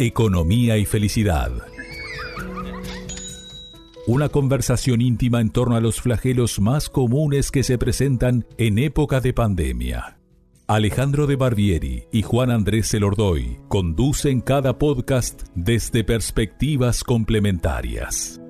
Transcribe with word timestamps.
Economía 0.00 0.78
y 0.78 0.84
felicidad. 0.84 1.50
Una 4.06 4.28
conversación 4.28 5.00
íntima 5.00 5.40
en 5.40 5.50
torno 5.50 5.74
a 5.74 5.80
los 5.80 6.00
flagelos 6.00 6.60
más 6.60 6.88
comunes 6.88 7.50
que 7.50 7.64
se 7.64 7.78
presentan 7.78 8.46
en 8.58 8.78
época 8.78 9.20
de 9.20 9.32
pandemia. 9.32 10.18
Alejandro 10.68 11.26
de 11.26 11.34
Barbieri 11.34 12.04
y 12.12 12.22
Juan 12.22 12.52
Andrés 12.52 12.94
Elordoy 12.94 13.58
conducen 13.66 14.40
cada 14.40 14.78
podcast 14.78 15.42
desde 15.56 16.04
perspectivas 16.04 17.02
complementarias. 17.02 18.40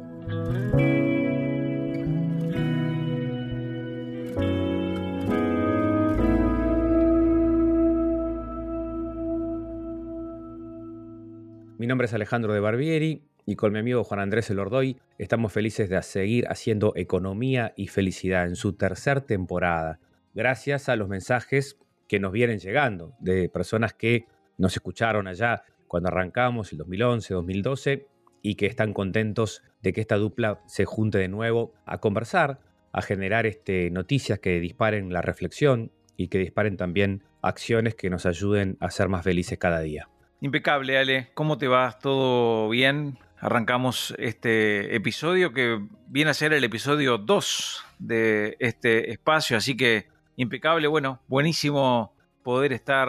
Nombre 11.88 12.04
es 12.04 12.12
Alejandro 12.12 12.52
de 12.52 12.60
Barbieri 12.60 13.22
y 13.46 13.56
con 13.56 13.72
mi 13.72 13.78
amigo 13.78 14.04
Juan 14.04 14.20
Andrés 14.20 14.50
Elordoy 14.50 14.98
estamos 15.16 15.54
felices 15.54 15.88
de 15.88 16.00
seguir 16.02 16.46
haciendo 16.48 16.92
economía 16.96 17.72
y 17.76 17.88
felicidad 17.88 18.44
en 18.44 18.56
su 18.56 18.74
tercera 18.74 19.22
temporada, 19.22 19.98
gracias 20.34 20.90
a 20.90 20.96
los 20.96 21.08
mensajes 21.08 21.78
que 22.06 22.20
nos 22.20 22.32
vienen 22.32 22.58
llegando 22.58 23.14
de 23.20 23.48
personas 23.48 23.94
que 23.94 24.26
nos 24.58 24.74
escucharon 24.76 25.26
allá 25.28 25.62
cuando 25.86 26.10
arrancamos 26.10 26.72
el 26.72 26.78
2011, 26.78 27.32
2012 27.34 28.06
y 28.42 28.56
que 28.56 28.66
están 28.66 28.92
contentos 28.92 29.62
de 29.82 29.94
que 29.94 30.02
esta 30.02 30.16
dupla 30.16 30.60
se 30.66 30.84
junte 30.84 31.16
de 31.16 31.28
nuevo 31.28 31.72
a 31.86 31.98
conversar, 31.98 32.60
a 32.92 33.00
generar 33.00 33.46
este, 33.46 33.90
noticias 33.90 34.40
que 34.40 34.60
disparen 34.60 35.10
la 35.10 35.22
reflexión 35.22 35.90
y 36.18 36.28
que 36.28 36.38
disparen 36.38 36.76
también 36.76 37.24
acciones 37.40 37.94
que 37.94 38.10
nos 38.10 38.26
ayuden 38.26 38.76
a 38.78 38.90
ser 38.90 39.08
más 39.08 39.24
felices 39.24 39.56
cada 39.56 39.80
día. 39.80 40.10
Impecable, 40.40 40.96
Ale. 40.96 41.30
¿Cómo 41.34 41.58
te 41.58 41.66
vas? 41.66 41.98
¿Todo 41.98 42.68
bien? 42.68 43.18
Arrancamos 43.40 44.14
este 44.18 44.94
episodio 44.94 45.52
que 45.52 45.80
viene 46.06 46.30
a 46.30 46.34
ser 46.34 46.52
el 46.52 46.62
episodio 46.62 47.18
2 47.18 47.84
de 47.98 48.56
este 48.60 49.10
espacio, 49.10 49.56
así 49.56 49.76
que 49.76 50.06
impecable, 50.36 50.86
bueno, 50.86 51.20
buenísimo 51.26 52.14
poder 52.44 52.72
estar 52.72 53.08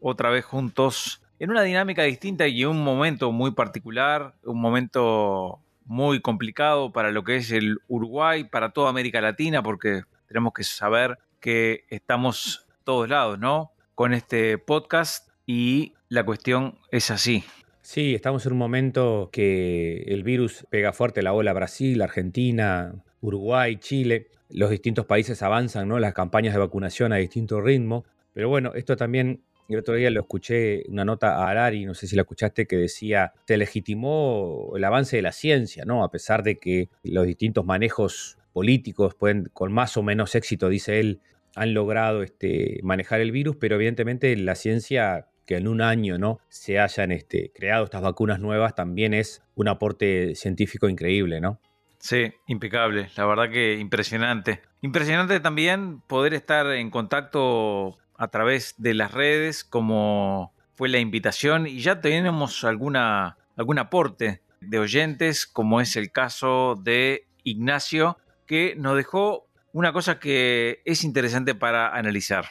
otra 0.00 0.30
vez 0.30 0.44
juntos 0.44 1.22
en 1.40 1.50
una 1.50 1.62
dinámica 1.62 2.04
distinta 2.04 2.46
y 2.46 2.62
en 2.62 2.68
un 2.68 2.84
momento 2.84 3.32
muy 3.32 3.50
particular, 3.50 4.36
un 4.44 4.60
momento 4.60 5.58
muy 5.84 6.20
complicado 6.20 6.92
para 6.92 7.10
lo 7.10 7.24
que 7.24 7.36
es 7.36 7.50
el 7.50 7.78
Uruguay, 7.88 8.44
para 8.44 8.70
toda 8.70 8.90
América 8.90 9.20
Latina, 9.20 9.60
porque 9.60 10.02
tenemos 10.28 10.52
que 10.52 10.62
saber 10.62 11.18
que 11.40 11.84
estamos 11.90 12.64
todos 12.84 13.08
lados, 13.08 13.40
¿no? 13.40 13.72
Con 13.96 14.14
este 14.14 14.56
podcast 14.58 15.30
y 15.46 15.94
la 16.14 16.24
cuestión 16.24 16.78
es 16.90 17.10
así. 17.10 17.44
Sí, 17.82 18.14
estamos 18.14 18.46
en 18.46 18.52
un 18.52 18.58
momento 18.58 19.28
que 19.32 20.04
el 20.06 20.22
virus 20.22 20.64
pega 20.70 20.92
fuerte 20.92 21.22
la 21.22 21.34
ola 21.34 21.52
Brasil, 21.52 22.00
Argentina, 22.00 22.94
Uruguay, 23.20 23.76
Chile. 23.76 24.28
Los 24.48 24.70
distintos 24.70 25.06
países 25.06 25.42
avanzan, 25.42 25.88
¿no? 25.88 25.98
Las 25.98 26.14
campañas 26.14 26.54
de 26.54 26.60
vacunación 26.60 27.12
a 27.12 27.16
distinto 27.16 27.60
ritmo. 27.60 28.04
Pero 28.32 28.48
bueno, 28.48 28.72
esto 28.74 28.96
también, 28.96 29.42
el 29.68 29.78
otro 29.78 29.94
día 29.96 30.08
lo 30.10 30.20
escuché, 30.20 30.84
una 30.88 31.04
nota 31.04 31.36
a 31.36 31.50
Arari, 31.50 31.84
no 31.84 31.94
sé 31.94 32.06
si 32.06 32.14
la 32.16 32.22
escuchaste, 32.22 32.66
que 32.66 32.76
decía, 32.76 33.32
se 33.46 33.56
legitimó 33.56 34.72
el 34.76 34.84
avance 34.84 35.16
de 35.16 35.22
la 35.22 35.32
ciencia, 35.32 35.84
¿no? 35.84 36.04
A 36.04 36.10
pesar 36.10 36.42
de 36.44 36.58
que 36.58 36.88
los 37.02 37.26
distintos 37.26 37.66
manejos 37.66 38.38
políticos 38.52 39.14
pueden, 39.14 39.50
con 39.52 39.72
más 39.72 39.96
o 39.96 40.02
menos 40.02 40.36
éxito, 40.36 40.68
dice 40.68 41.00
él, 41.00 41.20
han 41.56 41.74
logrado 41.74 42.22
este, 42.22 42.80
manejar 42.82 43.20
el 43.20 43.32
virus, 43.32 43.56
pero 43.56 43.74
evidentemente 43.74 44.34
la 44.36 44.54
ciencia 44.54 45.26
que 45.46 45.56
en 45.56 45.68
un 45.68 45.80
año 45.80 46.18
no 46.18 46.40
se 46.48 46.78
hayan 46.78 47.12
este, 47.12 47.52
creado 47.54 47.84
estas 47.84 48.02
vacunas 48.02 48.40
nuevas 48.40 48.74
también 48.74 49.14
es 49.14 49.42
un 49.54 49.68
aporte 49.68 50.34
científico 50.34 50.88
increíble, 50.88 51.40
¿no? 51.40 51.60
Sí, 51.98 52.32
impecable, 52.46 53.08
la 53.16 53.24
verdad 53.24 53.50
que 53.50 53.78
impresionante. 53.78 54.60
Impresionante 54.82 55.40
también 55.40 56.00
poder 56.02 56.34
estar 56.34 56.66
en 56.66 56.90
contacto 56.90 57.96
a 58.16 58.28
través 58.28 58.74
de 58.76 58.92
las 58.92 59.12
redes, 59.12 59.64
como 59.64 60.52
fue 60.74 60.88
la 60.88 60.98
invitación, 60.98 61.66
y 61.66 61.80
ya 61.80 62.00
tenemos 62.00 62.64
alguna, 62.64 63.38
algún 63.56 63.78
aporte 63.78 64.42
de 64.60 64.78
oyentes, 64.78 65.46
como 65.46 65.80
es 65.80 65.96
el 65.96 66.12
caso 66.12 66.74
de 66.82 67.26
Ignacio, 67.42 68.18
que 68.46 68.74
nos 68.76 68.96
dejó 68.96 69.48
una 69.72 69.92
cosa 69.92 70.18
que 70.18 70.82
es 70.84 71.04
interesante 71.04 71.54
para 71.54 71.88
analizar. 71.88 72.46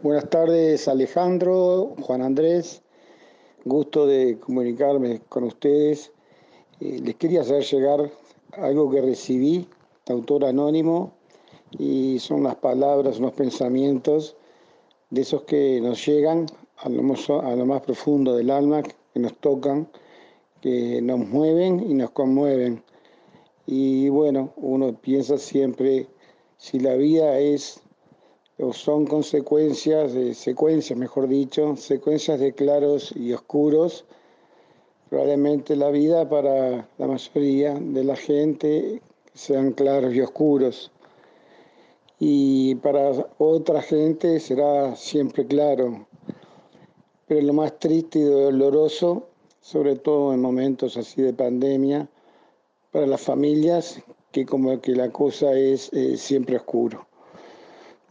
Buenas 0.00 0.30
tardes 0.30 0.88
Alejandro, 0.88 1.94
Juan 2.00 2.22
Andrés, 2.22 2.82
gusto 3.64 4.04
de 4.04 4.36
comunicarme 4.40 5.20
con 5.28 5.44
ustedes. 5.44 6.10
Eh, 6.80 6.98
les 7.04 7.14
quería 7.14 7.42
hacer 7.42 7.62
llegar 7.62 8.10
algo 8.54 8.90
que 8.90 9.00
recibí 9.00 9.68
de 10.04 10.14
autor 10.14 10.44
anónimo 10.44 11.12
y 11.78 12.18
son 12.18 12.42
las 12.42 12.56
palabras, 12.56 13.20
unos 13.20 13.34
pensamientos 13.34 14.34
de 15.10 15.20
esos 15.20 15.42
que 15.42 15.80
nos 15.80 16.04
llegan 16.04 16.46
a 16.78 16.88
lo, 16.88 17.04
más, 17.04 17.30
a 17.30 17.54
lo 17.54 17.64
más 17.64 17.82
profundo 17.82 18.34
del 18.34 18.50
alma, 18.50 18.82
que 18.82 19.20
nos 19.20 19.36
tocan, 19.38 19.86
que 20.60 21.00
nos 21.00 21.20
mueven 21.20 21.78
y 21.88 21.94
nos 21.94 22.10
conmueven. 22.10 22.82
Y 23.66 24.08
bueno, 24.08 24.52
uno 24.56 24.98
piensa 25.00 25.38
siempre, 25.38 26.08
si 26.56 26.80
la 26.80 26.94
vida 26.94 27.38
es 27.38 27.81
o 28.62 28.72
son 28.72 29.06
consecuencias 29.06 30.12
secuencias, 30.36 30.96
mejor 30.96 31.26
dicho, 31.26 31.76
secuencias 31.76 32.38
de 32.38 32.52
claros 32.52 33.12
y 33.16 33.32
oscuros. 33.32 34.04
Probablemente 35.10 35.74
la 35.74 35.90
vida 35.90 36.28
para 36.28 36.88
la 36.96 37.06
mayoría 37.06 37.74
de 37.74 38.04
la 38.04 38.14
gente 38.14 39.02
sean 39.34 39.72
claros 39.72 40.14
y 40.14 40.20
oscuros. 40.20 40.92
Y 42.20 42.76
para 42.76 43.26
otra 43.38 43.82
gente 43.82 44.38
será 44.38 44.94
siempre 44.94 45.44
claro. 45.44 46.06
Pero 47.26 47.42
lo 47.42 47.52
más 47.54 47.78
triste 47.80 48.20
y 48.20 48.22
doloroso, 48.22 49.26
sobre 49.60 49.96
todo 49.96 50.32
en 50.32 50.40
momentos 50.40 50.96
así 50.96 51.20
de 51.20 51.32
pandemia, 51.32 52.08
para 52.92 53.06
las 53.06 53.22
familias, 53.22 54.00
que 54.30 54.46
como 54.46 54.80
que 54.80 54.92
la 54.92 55.10
cosa 55.10 55.52
es 55.52 55.92
eh, 55.92 56.16
siempre 56.16 56.56
oscuro. 56.56 57.06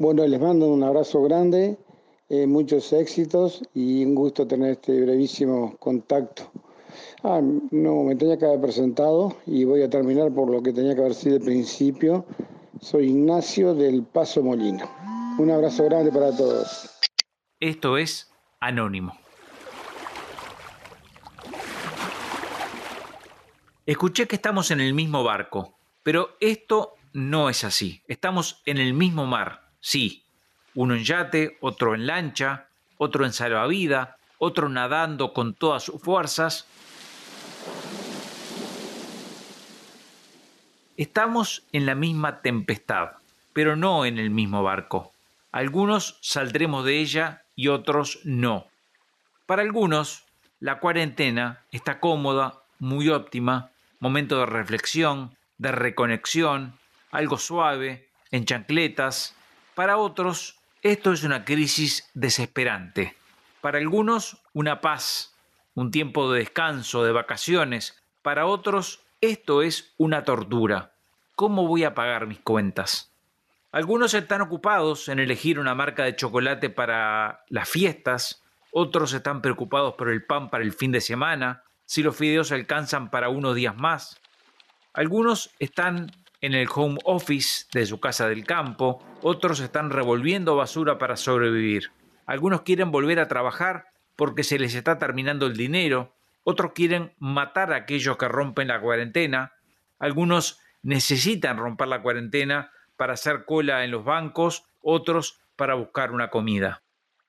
Bueno, 0.02 0.26
les 0.26 0.42
mando 0.42 0.66
un 0.66 0.84
abrazo 0.84 1.22
grande, 1.22 1.78
eh, 2.28 2.48
muchos 2.48 2.92
éxitos 2.92 3.62
y 3.76 4.04
un 4.04 4.16
gusto 4.16 4.48
tener 4.48 4.72
este 4.72 5.00
brevísimo 5.00 5.78
contacto. 5.78 6.52
Ah, 7.24 7.40
no, 7.40 8.02
me 8.06 8.16
tenía 8.16 8.36
que 8.36 8.46
haber 8.46 8.62
presentado 8.62 9.38
y 9.46 9.64
voy 9.64 9.84
a 9.84 9.90
terminar 9.92 10.34
por 10.34 10.50
lo 10.50 10.64
que 10.64 10.74
tenía 10.74 10.96
que 10.96 11.02
haber 11.02 11.14
sido 11.14 11.36
el 11.36 11.44
principio. 11.44 12.26
Soy 12.80 13.10
Ignacio 13.10 13.76
del 13.76 14.02
Paso 14.02 14.42
Molino. 14.42 14.90
Un 15.38 15.52
abrazo 15.52 15.86
grande 15.86 16.12
para 16.12 16.36
todos. 16.36 16.90
Esto 17.60 17.96
es 17.96 18.28
Anónimo. 18.60 19.14
Escuché 23.86 24.28
que 24.28 24.38
estamos 24.38 24.72
en 24.72 24.82
el 24.82 24.96
mismo 24.96 25.24
barco, 25.24 25.78
pero 26.02 26.30
esto 26.40 26.96
no 27.14 27.52
es 27.52 27.64
así. 27.64 28.02
Estamos 28.08 28.64
en 28.66 28.80
el 28.80 28.96
mismo 28.96 29.28
mar 29.28 29.71
Sí, 29.82 30.24
uno 30.76 30.96
en 30.96 31.04
yate, 31.04 31.58
otro 31.60 31.96
en 31.96 32.08
lancha, 32.08 32.68
otro 32.98 33.26
en 33.26 33.34
salvavidas, 33.34 34.10
otro 34.38 34.70
nadando 34.70 35.34
con 35.34 35.56
todas 35.56 35.84
sus 35.84 36.00
fuerzas. 36.02 36.68
Estamos 40.98 41.64
en 41.72 41.88
la 41.88 41.96
misma 41.96 42.42
tempestad, 42.42 43.14
pero 43.54 43.76
no 43.76 44.06
en 44.06 44.20
el 44.20 44.30
mismo 44.30 44.62
barco. 44.62 45.12
Algunos 45.52 46.18
saldremos 46.22 46.86
de 46.86 47.00
ella 47.00 47.42
y 47.56 47.68
otros 47.68 48.20
no. 48.24 48.68
Para 49.48 49.64
algunos, 49.64 50.24
la 50.60 50.80
cuarentena 50.80 51.66
está 51.72 52.00
cómoda, 52.00 52.62
muy 52.78 53.10
óptima, 53.10 53.72
momento 54.00 54.40
de 54.40 54.46
reflexión, 54.46 55.36
de 55.58 55.72
reconexión, 55.72 56.78
algo 57.12 57.38
suave, 57.38 58.08
en 58.30 58.46
chancletas, 58.46 59.36
para 59.76 59.98
otros, 59.98 60.60
esto 60.82 61.14
es 61.14 61.24
una 61.24 61.46
crisis 61.46 62.10
desesperante. 62.14 63.16
Para 63.62 63.78
algunos, 63.78 64.42
una 64.54 64.82
paz, 64.82 65.36
un 65.76 65.92
tiempo 65.92 66.32
de 66.32 66.40
descanso, 66.40 67.04
de 67.04 67.12
vacaciones. 67.12 68.02
Para 68.22 68.46
otros, 68.46 69.02
esto 69.22 69.62
es 69.62 69.94
una 69.98 70.24
tortura. 70.24 70.94
¿Cómo 71.36 71.68
voy 71.68 71.84
a 71.84 71.94
pagar 71.94 72.28
mis 72.28 72.40
cuentas? 72.40 73.12
Algunos 73.72 74.14
están 74.14 74.42
ocupados 74.42 75.08
en 75.08 75.20
elegir 75.20 75.58
una 75.60 75.76
marca 75.76 76.04
de 76.04 76.16
chocolate 76.16 76.70
para 76.70 77.46
las 77.48 77.70
fiestas, 77.70 78.44
otros 78.72 79.14
están 79.14 79.42
preocupados 79.42 79.94
por 79.94 80.10
el 80.10 80.26
pan 80.26 80.50
para 80.50 80.64
el 80.64 80.74
fin 80.74 80.92
de 80.92 81.00
semana, 81.00 81.64
si 81.86 82.04
los 82.04 82.16
fideos 82.16 82.52
alcanzan 82.52 83.10
para 83.10 83.30
unos 83.30 83.56
días 83.56 83.78
más. 83.78 84.20
Algunos 84.94 85.52
están 85.60 86.12
en 86.42 86.56
el 86.56 86.68
home 86.74 86.98
office 87.04 87.66
de 87.72 87.86
su 87.86 88.00
casa 88.00 88.28
del 88.28 88.44
campo, 88.46 89.04
otros 89.22 89.60
están 89.60 89.92
revolviendo 89.92 90.56
basura 90.56 90.98
para 90.98 91.16
sobrevivir. 91.16 91.92
Algunos 92.26 92.64
quieren 92.64 92.92
volver 92.92 93.20
a 93.20 93.28
trabajar 93.28 93.92
porque 94.16 94.44
se 94.44 94.60
les 94.60 94.76
está 94.76 94.98
terminando 94.98 95.46
el 95.46 95.56
dinero, 95.56 96.14
otros 96.44 96.72
quieren 96.74 97.14
matar 97.20 97.72
a 97.72 97.78
aquellos 97.78 98.18
que 98.18 98.28
rompen 98.28 98.68
la 98.68 98.82
cuarentena, 98.82 99.54
algunos 100.00 100.60
necesitan 100.82 101.58
romper 101.58 101.88
la 101.88 102.02
cuarentena 102.02 102.72
para 102.98 103.14
hacer 103.14 103.46
cola 103.46 103.84
en 103.84 103.92
los 103.92 104.04
bancos, 104.04 104.66
otros 104.82 105.40
para 105.56 105.76
buscar 105.76 106.12
una 106.12 106.30
comida. 106.30 106.82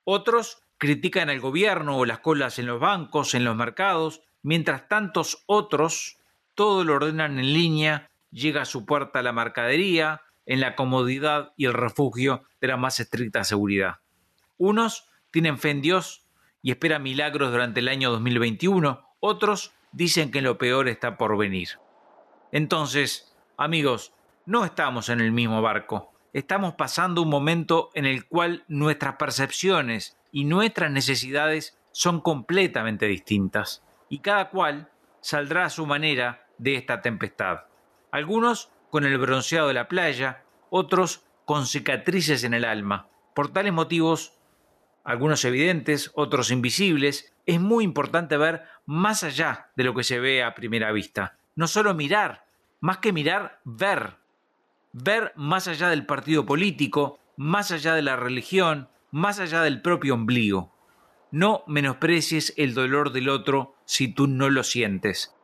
Otros 0.03 0.63
critican 0.77 1.29
al 1.29 1.39
gobierno 1.39 1.97
o 1.97 2.05
las 2.05 2.19
colas 2.19 2.59
en 2.59 2.65
los 2.65 2.79
bancos, 2.79 3.35
en 3.35 3.45
los 3.45 3.55
mercados, 3.55 4.21
mientras 4.41 4.87
tantos 4.87 5.43
otros 5.45 6.17
todo 6.55 6.83
lo 6.83 6.95
ordenan 6.95 7.39
en 7.39 7.53
línea, 7.53 8.09
llega 8.33 8.63
a 8.63 8.65
su 8.65 8.85
puerta 8.85 9.21
la 9.21 9.31
mercadería, 9.31 10.21
en 10.45 10.59
la 10.59 10.75
comodidad 10.75 11.53
y 11.55 11.65
el 11.65 11.73
refugio 11.73 12.43
de 12.59 12.67
la 12.67 12.77
más 12.77 12.99
estricta 12.99 13.43
seguridad. 13.43 13.99
Unos 14.57 15.09
tienen 15.31 15.57
fe 15.57 15.69
en 15.69 15.81
Dios 15.81 16.27
y 16.61 16.71
esperan 16.71 17.03
milagros 17.03 17.51
durante 17.51 17.79
el 17.79 17.87
año 17.87 18.11
2021, 18.11 19.07
otros 19.19 19.73
dicen 19.91 20.31
que 20.31 20.41
lo 20.41 20.57
peor 20.57 20.87
está 20.87 21.17
por 21.17 21.37
venir. 21.37 21.69
Entonces, 22.51 23.35
amigos, 23.57 24.13
no 24.45 24.65
estamos 24.65 25.09
en 25.09 25.21
el 25.21 25.31
mismo 25.31 25.61
barco. 25.61 26.13
Estamos 26.33 26.73
pasando 26.73 27.21
un 27.21 27.29
momento 27.29 27.89
en 27.93 28.05
el 28.05 28.25
cual 28.27 28.63
nuestras 28.67 29.15
percepciones 29.15 30.17
y 30.31 30.45
nuestras 30.45 30.91
necesidades 30.91 31.77
son 31.91 32.21
completamente 32.21 33.05
distintas, 33.05 33.83
y 34.09 34.19
cada 34.19 34.49
cual 34.49 34.89
saldrá 35.21 35.65
a 35.65 35.69
su 35.69 35.85
manera 35.85 36.47
de 36.57 36.75
esta 36.75 37.01
tempestad. 37.01 37.59
Algunos 38.13 38.69
con 38.91 39.05
el 39.05 39.17
bronceado 39.17 39.69
de 39.69 39.73
la 39.73 39.87
playa, 39.87 40.43
otros 40.69 41.25
con 41.45 41.65
cicatrices 41.65 42.43
en 42.43 42.53
el 42.53 42.63
alma. 42.63 43.07
Por 43.33 43.51
tales 43.51 43.73
motivos, 43.73 44.37
algunos 45.03 45.43
evidentes, 45.45 46.11
otros 46.13 46.51
invisibles, 46.51 47.33
es 47.47 47.59
muy 47.59 47.83
importante 47.83 48.37
ver 48.37 48.65
más 48.85 49.23
allá 49.23 49.71
de 49.75 49.83
lo 49.83 49.95
que 49.95 50.03
se 50.03 50.19
ve 50.19 50.43
a 50.43 50.53
primera 50.53 50.91
vista. 50.91 51.39
No 51.55 51.65
solo 51.67 51.95
mirar, 51.95 52.45
más 52.81 52.99
que 52.99 53.11
mirar, 53.11 53.59
ver. 53.63 54.17
Ver 54.91 55.33
más 55.35 55.67
allá 55.67 55.89
del 55.89 56.05
partido 56.05 56.45
político, 56.45 57.17
más 57.35 57.71
allá 57.71 57.95
de 57.95 58.03
la 58.03 58.15
religión, 58.15 58.89
más 59.09 59.39
allá 59.39 59.63
del 59.63 59.81
propio 59.81 60.13
ombligo. 60.13 60.71
No 61.31 61.63
menosprecies 61.65 62.53
el 62.57 62.75
dolor 62.75 63.11
del 63.11 63.29
otro 63.29 63.75
si 63.85 64.07
tú 64.07 64.27
no 64.27 64.51
lo 64.51 64.63
sientes. 64.63 65.35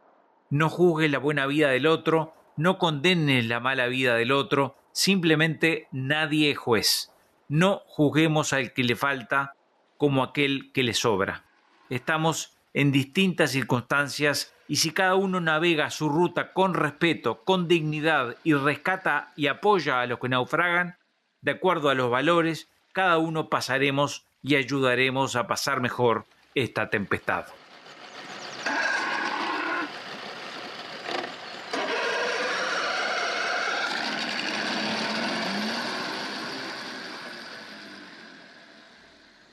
No 0.52 0.70
juzgues 0.70 1.10
la 1.10 1.18
buena 1.18 1.48
vida 1.48 1.70
del 1.70 1.88
otro 1.88 2.36
no 2.60 2.78
condenes 2.78 3.46
la 3.46 3.62
mala 3.62 3.88
vida 3.88 4.16
del 4.16 4.34
otro, 4.34 4.76
simplemente 4.92 5.88
nadie 5.94 6.52
es 6.52 6.58
juez. 6.58 7.10
No 7.48 7.84
juzguemos 7.88 8.52
al 8.52 8.74
que 8.74 8.84
le 8.84 8.98
falta 8.98 9.54
como 9.96 10.24
aquel 10.24 10.74
que 10.74 10.84
le 10.84 10.94
sobra. 10.94 11.46
Estamos 11.90 12.58
en 12.74 12.92
distintas 12.92 13.52
circunstancias 13.52 14.54
y 14.68 14.76
si 14.76 14.92
cada 14.92 15.16
uno 15.16 15.40
navega 15.40 15.90
su 15.90 16.10
ruta 16.10 16.52
con 16.52 16.74
respeto, 16.74 17.46
con 17.46 17.70
dignidad 17.70 18.36
y 18.44 18.54
rescata 18.56 19.32
y 19.38 19.48
apoya 19.48 20.02
a 20.02 20.06
los 20.06 20.20
que 20.20 20.28
naufragan, 20.28 20.98
de 21.40 21.52
acuerdo 21.52 21.90
a 21.90 21.96
los 21.96 22.12
valores, 22.12 22.68
cada 22.92 23.20
uno 23.20 23.48
pasaremos 23.48 24.26
y 24.44 24.56
ayudaremos 24.56 25.38
a 25.38 25.48
pasar 25.48 25.80
mejor 25.80 26.26
esta 26.56 26.90
tempestad. 26.90 27.46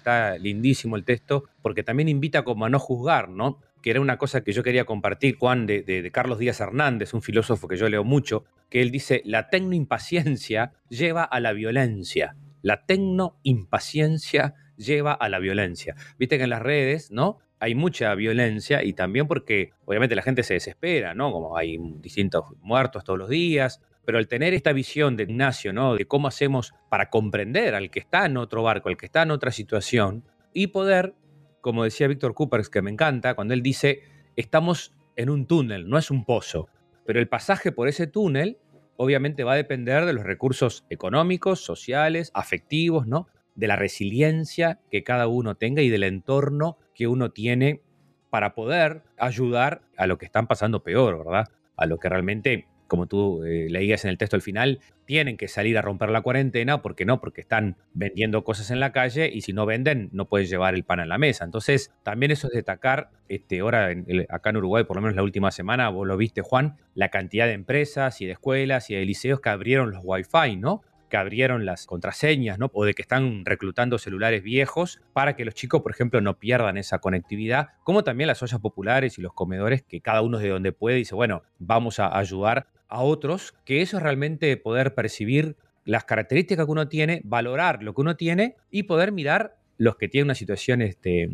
Está 0.07 0.39
lindísimo 0.39 0.95
el 0.95 1.05
texto, 1.05 1.45
porque 1.63 1.83
también 1.83 2.09
invita 2.09 2.45
como 2.45 2.65
a 2.65 2.69
no 2.69 2.79
juzgar, 2.79 3.29
¿no? 3.29 3.59
Que 3.83 3.91
era 3.91 4.01
una 4.01 4.19
cosa 4.19 4.45
que 4.45 4.53
yo 4.53 4.63
quería 4.63 4.85
compartir, 4.85 5.37
Juan, 5.37 5.67
de, 5.67 6.11
Carlos 6.13 6.39
Díaz 6.39 6.61
Hernández, 6.61 7.13
un 7.13 7.23
filósofo 7.23 7.67
que 7.67 7.77
yo 7.77 7.89
leo 7.89 8.05
mucho, 8.05 8.45
que 8.71 8.83
él 8.83 8.93
dice, 8.93 9.21
la 9.25 9.51
tecnoimpaciencia 9.51 10.73
lleva 10.89 11.25
a 11.25 11.41
la 11.41 11.53
violencia. 11.53 12.37
La 12.63 12.87
tecnoimpaciencia 12.87 14.55
lleva 14.77 15.13
a 15.13 15.29
la 15.29 15.41
violencia. 15.41 15.97
Viste 16.19 16.39
que 16.39 16.45
en 16.45 16.51
las 16.51 16.63
redes, 16.63 17.11
¿no? 17.11 17.39
Hay 17.59 17.75
mucha 17.75 18.15
violencia 18.15 18.85
y 18.85 18.93
también 18.93 19.27
porque 19.27 19.71
obviamente 19.87 20.15
la 20.15 20.23
gente 20.23 20.45
se 20.45 20.55
desespera, 20.55 21.15
¿no? 21.15 21.33
Como 21.33 21.57
hay 21.57 21.79
distintos 22.01 22.45
muertos 22.61 23.03
todos 23.03 23.19
los 23.19 23.29
días, 23.29 23.81
pero 24.07 24.19
al 24.19 24.29
tener 24.29 24.55
esta 24.55 24.73
visión 24.73 25.17
de 25.17 25.25
Ignacio, 25.25 25.73
¿no? 25.73 25.97
De 25.97 26.07
cómo 26.07 26.29
hacemos 26.29 26.73
para 26.89 27.11
comprender 27.11 27.75
al 27.75 27.91
que 27.91 27.99
está 27.99 28.25
en 28.25 28.37
otro 28.37 28.63
barco, 28.63 28.89
al 28.89 28.97
que 28.97 29.07
está 29.07 29.23
en 29.23 29.33
otra 29.33 29.51
situación, 29.51 30.25
y 30.55 30.69
poder, 30.69 31.15
como 31.61 31.85
decía 31.85 32.07
Víctor 32.07 32.33
Coopers, 32.33 32.71
que 32.71 32.81
me 32.81 32.91
encanta, 32.91 33.35
cuando 33.35 33.53
él 33.53 33.63
dice, 33.63 34.01
estamos 34.37 34.95
en 35.17 35.29
un 35.29 35.47
túnel, 35.47 35.89
no 35.89 35.99
es 35.99 36.11
un 36.13 36.25
pozo, 36.25 36.69
pero 37.05 37.19
el 37.19 37.29
pasaje 37.29 37.73
por 37.73 37.89
ese 37.89 38.07
túnel 38.07 38.59
obviamente 38.97 39.45
va 39.45 39.53
a 39.53 39.57
depender 39.57 40.07
de 40.07 40.13
los 40.13 40.25
recursos 40.25 40.87
económicos, 40.89 41.61
sociales, 41.61 42.31
afectivos, 42.33 43.07
¿no? 43.07 43.29
De 43.57 43.67
la 43.67 43.77
resiliencia 43.77 44.81
que 44.91 45.03
cada 45.03 45.27
uno 45.27 45.57
tenga 45.57 45.83
y 45.83 45.89
del 45.89 46.05
entorno 46.05 46.79
que 46.95 47.09
uno 47.09 47.31
tiene 47.33 47.83
para 48.31 48.55
poder 48.55 49.03
ayudar 49.19 49.83
a 49.97 50.07
lo 50.07 50.17
que 50.17 50.27
están 50.27 50.47
pasando 50.47 50.83
peor, 50.83 51.19
¿verdad? 51.19 51.49
A 51.77 51.87
lo 51.87 51.99
que 51.99 52.09
realmente 52.09 52.67
como 52.87 53.07
tú 53.07 53.45
eh, 53.45 53.69
leías 53.71 54.05
en 54.05 54.11
el 54.11 54.19
texto 54.19 54.37
al 54.37 54.43
final, 54.43 54.81
tienen 55.05 55.37
que 55.37 55.49
salir 55.49 55.79
a 55.79 55.83
romper 55.83 56.11
la 56.11 56.21
cuarentena, 56.21 56.83
¿por 56.83 56.95
qué 56.95 57.05
no? 57.05 57.21
Porque 57.21 57.41
están 57.41 57.77
vendiendo 57.95 58.45
cosas 58.45 58.71
en 58.71 58.81
la 58.81 58.93
calle 58.93 59.31
y 59.33 59.43
si 59.43 59.53
no 59.53 59.67
venden 59.67 60.09
no 60.13 60.27
pueden 60.27 60.47
llevar 60.47 60.75
el 60.75 60.85
pan 60.85 61.01
a 61.01 61.07
la 61.07 61.19
mesa. 61.19 61.45
Entonces, 61.45 61.93
también 62.03 62.33
eso 62.33 62.49
es 62.49 62.55
destacar, 62.55 63.11
este, 63.29 63.61
ahora 63.61 63.91
acá 64.29 64.51
en 64.51 64.57
Uruguay, 64.57 64.85
por 64.85 64.97
lo 64.97 65.03
menos 65.03 65.17
la 65.17 65.23
última 65.23 65.51
semana, 65.51 65.89
vos 65.89 66.07
lo 66.07 66.17
viste 66.17 66.43
Juan, 66.43 66.77
la 66.95 67.09
cantidad 67.09 67.47
de 67.47 67.53
empresas 67.53 68.21
y 68.21 68.27
de 68.27 68.33
escuelas 68.33 68.91
y 68.91 68.95
de 68.95 69.05
liceos 69.05 69.41
que 69.41 69.49
abrieron 69.49 69.91
los 69.91 70.01
wifi, 70.03 70.57
¿no? 70.57 70.83
Abrieron 71.17 71.65
las 71.67 71.87
contraseñas, 71.87 72.59
¿no? 72.59 72.71
O 72.73 72.85
de 72.85 72.95
que 72.95 73.03
están 73.03 73.45
reclutando 73.45 73.99
celulares 73.99 74.43
viejos 74.43 75.01
para 75.13 75.37
que 75.37 75.45
los 75.45 75.55
chicos, 75.55 75.83
por 75.83 75.93
ejemplo, 75.93 76.21
no 76.21 76.39
pierdan 76.39 76.77
esa 76.77 76.99
conectividad, 76.99 77.69
como 77.85 78.05
también 78.05 78.29
las 78.29 78.43
ollas 78.43 78.61
populares 78.61 79.19
y 79.19 79.23
los 79.23 79.33
comedores, 79.33 79.83
que 79.83 80.01
cada 80.01 80.23
uno 80.23 80.39
de 80.39 80.49
donde 80.49 80.73
puede 80.73 80.97
dice, 80.97 81.15
bueno, 81.15 81.43
vamos 81.59 81.99
a 81.99 82.17
ayudar 82.17 82.69
a 82.89 83.03
otros, 83.03 83.55
que 83.65 83.83
eso 83.83 83.97
es 83.97 84.03
realmente 84.03 84.57
poder 84.57 84.95
percibir 84.95 85.57
las 85.85 86.05
características 86.05 86.67
que 86.67 86.73
uno 86.73 86.89
tiene, 86.89 87.21
valorar 87.25 87.83
lo 87.83 87.95
que 87.95 88.01
uno 88.01 88.17
tiene 88.17 88.57
y 88.71 88.85
poder 88.85 89.13
mirar 89.13 89.57
los 89.79 89.97
que 89.97 90.09
tienen 90.09 90.27
una 90.27 90.35
situación 90.35 90.83
este, 90.83 91.31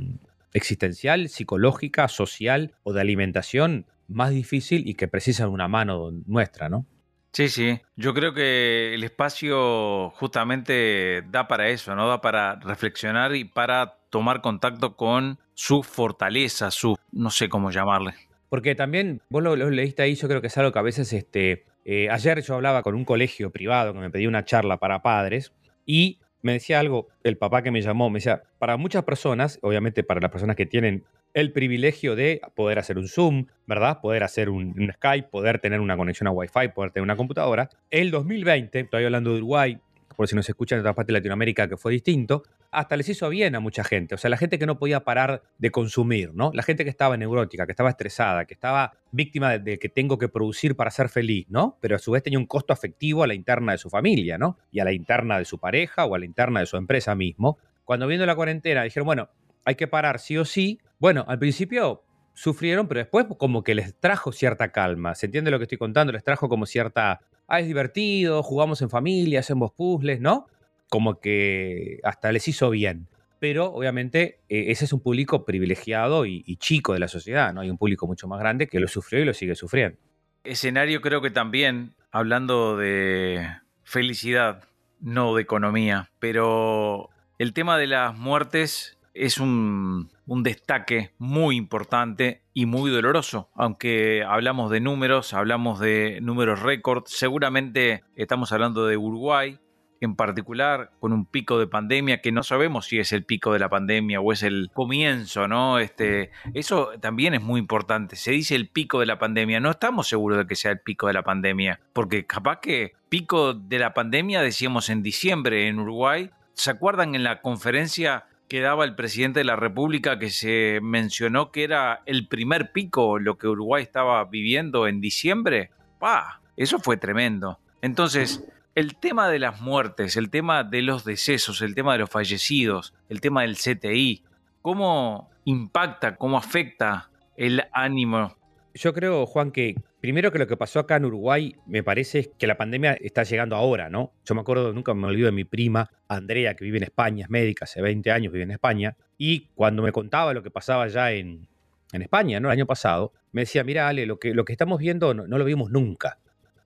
existencial, 0.53 1.29
psicológica, 1.29 2.09
social 2.09 2.75
o 2.83 2.93
de 2.93 3.01
alimentación 3.01 3.87
más 4.09 4.31
difícil 4.31 4.87
y 4.87 4.95
que 4.95 5.09
precisan 5.09 5.49
una 5.49 5.69
mano 5.69 6.11
nuestra, 6.27 6.69
¿no? 6.69 6.87
Sí, 7.33 7.49
sí. 7.49 7.81
Yo 7.97 8.13
creo 8.13 8.35
que 8.35 8.95
el 8.95 9.05
espacio 9.05 10.11
justamente 10.11 11.23
da 11.31 11.49
para 11.49 11.71
eso, 11.71 11.95
¿no? 11.97 12.07
Da 12.07 12.21
para 12.21 12.57
reflexionar 12.57 13.35
y 13.35 13.45
para 13.45 13.97
tomar 14.11 14.43
contacto 14.43 14.97
con 14.97 15.39
su 15.55 15.83
fortaleza, 15.83 16.71
su, 16.71 16.97
no 17.11 17.31
sé 17.31 17.49
cómo 17.49 17.71
llamarle. 17.71 18.13
Porque 18.51 18.75
también, 18.75 19.23
vos 19.31 19.43
lo, 19.43 19.57
leíste 19.57 20.03
ahí, 20.03 20.15
yo 20.15 20.29
creo 20.29 20.43
que 20.43 20.49
es 20.49 20.59
algo 20.59 20.73
que 20.73 20.79
a 20.79 20.83
veces, 20.83 21.11
este, 21.15 21.65
eh, 21.87 22.11
ayer 22.11 22.43
yo 22.43 22.55
hablaba 22.55 22.83
con 22.83 22.95
un 22.95 23.07
colegio 23.07 23.51
privado 23.51 23.95
que 23.95 24.01
me 24.01 24.11
pedía 24.11 24.29
una 24.29 24.45
charla 24.45 24.77
para 24.77 25.01
padres 25.01 25.55
y 25.87 26.19
me 26.43 26.53
decía 26.53 26.81
algo, 26.81 27.09
el 27.23 27.39
papá 27.39 27.63
que 27.63 27.71
me 27.71 27.81
llamó, 27.81 28.11
me 28.11 28.19
decía, 28.19 28.43
para 28.59 28.77
muchas 28.77 29.05
personas, 29.05 29.59
obviamente 29.63 30.05
para 30.05 30.21
las 30.21 30.31
personas 30.31 30.57
que 30.57 30.67
tienen 30.67 31.05
el 31.35 31.53
privilegio 31.53 32.15
de 32.17 32.41
poder 32.55 32.79
hacer 32.79 32.99
un 32.99 33.09
Zoom, 33.09 33.47
¿verdad? 33.67 34.01
Poder 34.01 34.23
hacer 34.23 34.49
un, 34.51 34.75
Skype, 34.95 35.29
poder 35.29 35.59
tener 35.59 35.81
una 35.81 35.97
conexión 35.97 36.29
a 36.29 36.31
Wi-Fi, 36.31 36.69
poder 36.75 36.91
tener 36.91 37.05
una 37.05 37.17
computadora. 37.17 37.71
El 37.91 38.11
2020, 38.11 38.81
estoy 38.81 39.05
hablando 39.05 39.31
de 39.31 39.39
Uruguay, 39.39 39.79
por 40.17 40.29
si 40.29 40.37
nos 40.37 40.49
escuchan 40.49 40.77
en 40.77 40.81
otra 40.81 40.95
parte 40.95 41.13
de 41.13 41.19
Latinoamérica 41.19 41.69
que 41.69 41.77
fue 41.77 41.93
distinto, 41.93 42.43
hasta 42.71 42.97
les 42.97 43.09
hizo 43.09 43.29
bien 43.29 43.55
a 43.55 43.61
mucha 43.61 43.83
gente. 43.85 44.15
O 44.15 44.19
sea, 44.19 44.31
la 44.31 44.37
gente 44.37 44.59
que 44.59 44.67
no 44.67 44.79
podía 44.79 45.05
parar 45.05 45.43
de 45.59 45.71
consumir, 45.71 46.35
¿no? 46.35 46.51
La 46.55 46.63
gente 46.63 46.85
que 46.85 46.91
estaba 46.91 47.17
neurótica, 47.17 47.67
que 47.67 47.73
estaba 47.73 47.91
estresada, 47.91 48.45
que 48.45 48.55
estaba 48.55 48.93
víctima 49.11 49.59
de, 49.59 49.79
que 49.79 49.89
tengo 49.89 50.19
que 50.19 50.29
producir 50.29 50.77
para 50.77 50.91
ser 50.91 51.09
feliz, 51.09 51.47
¿no? 51.49 51.79
Pero 51.81 51.97
a 51.97 51.99
su 51.99 52.13
vez 52.13 52.23
tenía 52.23 52.39
un 52.39 52.47
costo 52.47 52.73
afectivo 52.73 53.23
a 53.23 53.27
la 53.27 53.35
interna 53.35 53.73
de 53.73 53.79
su 53.79 53.91
familia, 53.91 54.39
¿no? 54.39 54.59
Y 54.71 54.81
a 54.81 54.85
la 54.85 54.93
interna 54.93 55.39
de 55.39 55.45
su 55.45 55.59
pareja 55.59 56.05
o 56.05 56.15
a 56.15 56.19
la 56.19 56.25
interna 56.25 56.61
de 56.61 56.67
su 56.67 56.77
empresa 56.77 57.15
mismo. 57.15 57.59
Cuando 57.85 58.07
viendo 58.07 58.25
la 58.27 58.35
cuarentena 58.35 58.83
dijeron, 58.85 59.07
bueno, 59.07 59.29
hay 59.65 59.75
que 59.75 59.87
parar 59.87 60.19
sí 60.19 60.39
o 60.39 60.45
sí. 60.45 60.81
Bueno, 61.03 61.25
al 61.27 61.41
principio 61.41 62.05
sufrieron, 62.33 62.87
pero 62.87 63.01
después 63.01 63.27
como 63.37 63.65
que 63.65 63.75
les 63.75 63.99
trajo 63.99 64.31
cierta 64.31 64.71
calma. 64.71 65.17
¿Se 65.17 65.27
entiende 65.27 65.51
lo 65.51 65.59
que 65.59 65.65
estoy 65.65 65.77
contando? 65.77 66.13
Les 66.13 66.23
trajo 66.23 66.49
como 66.49 66.65
cierta, 66.65 67.19
ah, 67.49 67.59
es 67.59 67.67
divertido, 67.67 68.45
jugamos 68.45 68.83
en 68.83 68.89
familia, 68.89 69.41
hacemos 69.41 69.73
puzzles, 69.73 70.21
¿no? 70.21 70.47
Como 70.89 71.19
que 71.19 71.99
hasta 72.05 72.31
les 72.31 72.47
hizo 72.47 72.71
bien. 72.71 73.09
Pero 73.41 73.73
obviamente 73.73 74.43
e, 74.49 74.71
ese 74.71 74.85
es 74.85 74.93
un 74.93 75.01
público 75.01 75.45
privilegiado 75.45 76.25
y, 76.25 76.45
y, 76.47 76.55
chico 76.59 76.93
de 76.93 77.01
la 77.01 77.09
sociedad, 77.09 77.53
¿no? 77.53 77.63
Hay 77.63 77.71
un 77.71 77.79
público 77.79 78.07
mucho 78.07 78.29
más 78.29 78.39
grande 78.39 78.69
que 78.69 78.79
lo 78.79 78.87
sufrió 78.87 79.21
y 79.21 79.25
lo 79.25 79.35
sigue 79.35 79.57
sufriendo. 79.57 79.99
Escenario 80.45 81.01
creo 81.01 81.21
que 81.21 81.31
también, 81.33 81.97
hablando 82.13 82.77
de 82.77 83.45
felicidad, 83.83 84.69
no 85.01 85.35
de 85.35 85.43
economía, 85.43 86.11
pero 86.21 87.11
el 87.41 87.55
tema 87.55 87.77
de 87.77 87.89
las 87.89 88.17
muertes 88.17 88.97
es 89.15 89.39
un 89.39 90.12
un 90.27 90.43
destaque 90.43 91.13
muy 91.19 91.57
importante 91.57 92.43
y 92.55 92.67
muy 92.67 92.91
doloroso. 92.91 93.51
Aunque 93.55 94.25
hablamos 94.25 94.71
de 94.71 94.81
números, 94.81 95.35
hablamos 95.35 95.81
de 95.81 96.21
números 96.23 96.61
récord, 96.61 97.05
seguramente 97.07 98.05
estamos 98.15 98.53
hablando 98.53 98.87
de 98.87 98.97
Uruguay, 98.97 99.59
en 100.01 100.17
particular 100.17 100.91
con 100.99 101.13
un 101.13 101.27
pico 101.27 101.59
de 101.59 101.69
pandemia 101.69 102.21
que 102.21 102.33
no 102.33 102.43
sabemos 102.43 102.87
si 102.87 102.99
es 102.99 103.13
el 103.13 103.25
pico 103.25 103.53
de 103.53 103.61
la 103.61 103.69
pandemia 103.69 104.21
o 104.21 104.33
es 104.33 104.43
el 104.43 104.69
comienzo, 104.75 105.47
¿no? 105.47 105.79
Este, 105.79 106.31
eso 106.55 106.91
también 107.01 107.35
es 107.35 107.43
muy 107.43 107.61
importante. 107.61 108.17
Se 108.17 108.33
dice 108.33 108.57
el 108.57 108.69
pico 108.69 108.99
de 108.99 109.07
la 109.07 109.19
pandemia, 109.19 109.61
no 109.61 109.71
estamos 109.71 110.09
seguros 110.09 110.39
de 110.39 110.47
que 110.47 110.57
sea 110.57 110.73
el 110.73 110.81
pico 110.81 111.07
de 111.07 111.13
la 111.13 111.23
pandemia, 111.23 111.81
porque 111.93 112.27
capaz 112.27 112.59
que 112.61 112.95
pico 113.09 113.55
de 113.55 113.79
la 113.79 113.95
pandemia 113.95 114.43
decíamos 114.43 114.91
en 114.91 115.03
diciembre 115.03 115.69
en 115.69 115.79
Uruguay. 115.79 116.31
¿Se 116.55 116.71
acuerdan 116.71 117.15
en 117.15 117.23
la 117.23 117.41
conferencia 117.41 118.27
que 118.53 118.61
daba 118.61 118.85
el 118.85 118.95
presidente 118.95 119.41
de 119.41 119.45
la 119.45 119.57
República 119.57 120.19
que 120.19 120.29
se 120.29 120.81
mencionó 120.83 121.51
que 121.51 121.65
era 121.65 122.03
el 122.05 122.29
primer 122.29 122.71
pico 122.71 123.19
lo 123.19 123.39
que 123.39 123.49
Uruguay 123.49 123.83
estaba 123.83 124.23
viviendo 124.27 124.87
en 124.87 125.01
diciembre? 125.01 125.71
¡Pah! 125.99 126.43
Eso 126.55 126.79
fue 126.79 126.99
tremendo. 126.99 127.61
Entonces, 127.81 128.45
el 128.75 128.97
tema 128.97 129.31
de 129.31 129.39
las 129.39 129.63
muertes, 129.63 130.19
el 130.19 130.29
tema 130.29 130.65
de 130.65 130.83
los 130.83 131.07
decesos, 131.07 131.63
el 131.63 131.75
tema 131.75 131.95
de 131.95 132.01
los 132.01 132.11
fallecidos, 132.11 132.93
el 133.09 133.23
tema 133.23 133.41
del 133.41 133.57
CTI, 133.57 134.23
¿cómo 134.61 135.31
impacta, 135.47 136.17
cómo 136.17 136.37
afecta 136.37 137.09
el 137.39 137.65
ánimo? 137.73 138.37
Yo 138.75 138.93
creo, 138.93 139.25
Juan, 139.25 139.51
que 139.51 139.77
primero 140.03 140.33
que 140.33 140.39
lo 140.41 140.49
que 140.49 140.57
pasó 140.57 140.81
acá 140.81 140.97
en 140.97 141.05
Uruguay 141.05 141.55
me 141.65 141.85
parece 141.85 142.33
que 142.37 142.49
la 142.49 142.57
pandemia 142.57 142.95
está 142.95 143.23
llegando 143.23 143.55
ahora, 143.55 143.89
¿no? 143.89 144.13
Yo 144.25 144.35
me 144.35 144.41
acuerdo, 144.41 144.73
nunca 144.73 144.93
me 144.95 145.07
olvido 145.07 145.27
de 145.27 145.33
mi 145.33 145.45
prima, 145.45 145.89
Andrea, 146.09 146.55
que 146.55 146.65
vive 146.65 146.79
en 146.79 146.83
España, 146.83 147.25
es 147.25 147.31
médica, 147.31 147.67
hace 147.67 147.81
20 147.81 148.11
años 148.11 148.33
vive 148.33 148.43
en 148.43 148.51
España, 148.51 148.97
y 149.17 149.47
cuando 149.55 149.81
me 149.81 149.93
contaba 149.93 150.35
lo 150.35 150.43
que 150.43 150.51
pasaba 150.51 150.89
ya 150.89 151.13
en, 151.13 151.49
España, 151.93 152.41
¿no? 152.41 152.49
El 152.49 152.53
año 152.53 152.67
pasado, 152.67 153.13
me 153.33 153.43
decía, 153.43 153.63
mira, 153.65 153.87
Ale, 153.87 154.07
lo 154.07 154.19
que, 154.19 154.35
lo 154.35 154.45
que 154.45 154.53
estamos 154.53 154.81
viendo 154.81 155.13
no 155.15 155.39
lo 155.39 155.45
vimos 155.45 155.71
nunca. 155.71 156.19